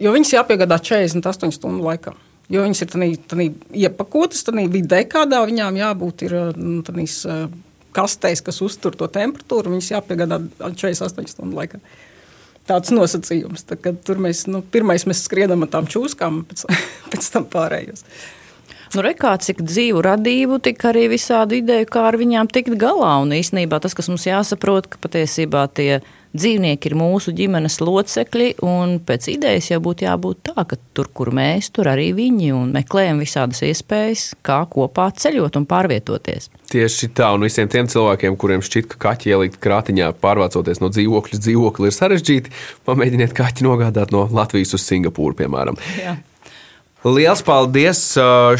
Jo 0.00 0.12
viņas 0.12 0.34
jāpiegādā 0.36 0.76
48 0.84 1.56
stundu 1.56 1.88
laikā. 1.88 2.12
Jo 2.50 2.64
viņas 2.64 2.82
ir 2.82 2.90
tādā 2.90 3.44
iepakotas, 3.86 4.42
tādā 4.46 4.64
vidē, 4.70 5.04
kādā 5.06 5.44
viņām 5.46 5.76
jābūt 5.78 6.24
ir 6.26 6.36
nu, 6.58 6.80
uh, 6.82 7.44
kastēs, 7.96 8.42
kas 8.42 8.60
uztur 8.64 8.96
to 8.98 9.06
temperatūru. 9.10 9.74
Viņas 9.74 9.92
jāpiegādā 9.94 10.40
48 10.58 11.30
stundu 11.30 11.58
laikā. 11.60 11.80
Tāds 12.70 12.92
nosacījums. 12.94 13.64
Tā, 13.66 13.78
tur 13.78 14.20
mēs, 14.22 14.44
nu, 14.50 14.62
pirmais 14.62 15.06
mēs 15.08 15.24
skrienam 15.26 15.64
ar 15.66 15.72
tām 15.72 15.88
čūskām, 15.90 16.44
pēc, 16.50 16.66
pēc 17.14 17.32
tam 17.34 17.48
pārējos. 17.50 18.04
Nu, 18.90 19.04
re, 19.06 19.12
kā 19.14 19.36
cik 19.38 19.62
dzīvu 19.62 20.02
radību, 20.02 20.58
tik 20.66 20.82
arī 20.90 21.04
visādu 21.12 21.60
ideju, 21.60 21.86
kā 21.90 22.08
ar 22.08 22.18
viņām 22.18 22.50
tikt 22.50 22.74
galā. 22.78 23.20
Un 23.22 23.30
īsnībā 23.36 23.78
tas, 23.82 23.94
kas 23.94 24.10
mums 24.10 24.26
jāsaprot, 24.26 24.90
ka 24.90 24.98
patiesībā 25.06 25.68
tie 25.78 26.00
dzīvnieki 26.36 26.90
ir 26.90 26.96
mūsu 26.98 27.34
ģimenes 27.36 27.80
locekļi, 27.82 28.48
un 28.66 28.98
pēc 29.06 29.28
idejas 29.32 29.70
jau 29.72 29.80
būtu 29.84 30.06
jābūt 30.06 30.42
tā, 30.50 30.64
ka 30.68 30.78
tur, 30.96 31.10
kur 31.14 31.32
mēs, 31.36 31.70
tur 31.74 31.90
arī 31.90 32.10
viņi, 32.16 32.52
un 32.56 32.72
meklējam 32.76 33.22
visādas 33.22 33.62
iespējas, 33.66 34.30
kā 34.46 34.62
kopā 34.70 35.10
ceļot 35.16 35.60
un 35.60 35.68
pārvietoties. 35.70 36.50
Tieši 36.70 37.10
tā, 37.18 37.32
un 37.34 37.46
visiem 37.48 37.70
tiem 37.70 37.90
cilvēkiem, 37.90 38.38
kuriem 38.38 38.62
šķiet, 38.62 38.88
ka 38.92 39.02
kaķi 39.08 39.34
ielikt 39.34 39.60
krātiņā, 39.62 40.12
pārvācoties 40.22 40.82
no 40.82 40.92
dzīvokļa 40.94 41.38
uz 41.38 41.44
dzīvokli, 41.46 41.90
ir 41.90 41.98
sarežģīti, 41.98 42.56
pamēģiniet 42.86 43.34
kaķi 43.36 43.66
nogādāt 43.66 44.14
no 44.14 44.28
Latvijas 44.30 44.76
uz 44.78 44.86
Singapūru, 44.86 45.38
piemēram. 45.42 45.80
Jā. 45.98 46.18
Liels 47.00 47.40
paldies 47.40 48.00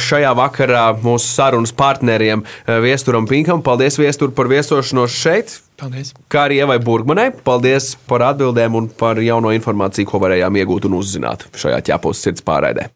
šajā 0.00 0.30
vakarā 0.32 0.86
mūsu 1.04 1.28
sarunas 1.28 1.74
partneriem 1.76 2.40
Viesturam 2.80 3.28
Pinkam. 3.28 3.60
Paldies, 3.60 3.98
Viestur, 4.00 4.32
par 4.32 4.48
viesošanos 4.48 5.12
šeit. 5.12 5.58
Paldies! 5.80 6.14
Kā 6.32 6.46
arī 6.48 6.62
Ievai 6.62 6.78
Burgmanai, 6.80 7.28
paldies 7.44 7.92
par 8.08 8.24
atbildēm 8.30 8.80
un 8.80 8.88
par 8.88 9.20
jauno 9.20 9.52
informāciju, 9.52 10.08
ko 10.08 10.24
varējām 10.24 10.56
iegūt 10.56 10.88
un 10.88 10.96
uzzināt 11.02 11.50
šajā 11.52 11.84
ķepos 11.92 12.24
sirds 12.24 12.44
pārraidē. 12.46 12.88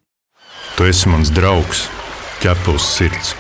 Tu 0.79 0.89
esi 0.89 1.13
mans 1.13 1.29
draugs, 1.33 1.91
ķepus 2.41 2.93
sirds. 2.97 3.37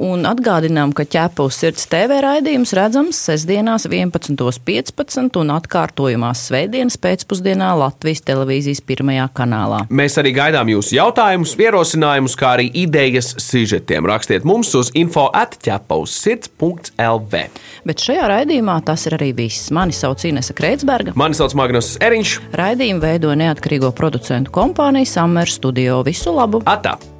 Un 0.00 0.24
atgādinām, 0.24 0.94
ka 0.96 1.04
ķepa 1.04 1.44
uz 1.44 1.58
sirds 1.60 1.84
TV 1.92 2.22
raidījums 2.24 2.70
redzams 2.72 3.20
sestdienās 3.20 3.84
11.15 3.84 5.36
un 5.36 5.52
atkārtojumās 5.52 6.48
svētdienas 6.48 6.96
pēcpusdienā 7.04 7.68
Latvijas 7.76 8.24
televīzijas 8.24 8.80
pirmajā 8.88 9.28
kanālā. 9.36 9.84
Mēs 9.92 10.16
arī 10.22 10.32
gaidām 10.38 10.70
jūsu 10.72 10.96
jautājumus, 10.96 11.52
ierosinājumus, 11.60 12.32
kā 12.40 12.56
arī 12.56 12.72
idejas 12.80 13.36
sižetiem. 13.44 14.08
Rakstiet 14.08 14.40
mums 14.48 14.72
uz 14.80 14.88
info 14.96 15.28
atķepauzsirds.lv. 15.36 17.44
Bet 17.84 18.00
šajā 18.08 18.24
raidījumā 18.32 18.80
tas 18.88 19.04
ir 19.04 19.20
arī 19.20 19.36
viss. 19.44 19.68
Mani 19.68 19.92
sauc 19.92 20.16
Inese 20.24 20.56
Kreitsberga. 20.56 21.12
Mani 21.12 21.36
sauc 21.36 21.52
Magnus 21.60 22.00
Eriņš. 22.00 22.56
Raidījumu 22.56 23.04
veido 23.04 23.36
neatkarīgo 23.36 23.92
producentu 23.92 24.48
kompānija 24.56 25.04
Summer 25.18 25.44
Studio. 25.60 26.00
Visu 26.08 26.32
labu! 26.32 26.64
Atā! 26.64 27.19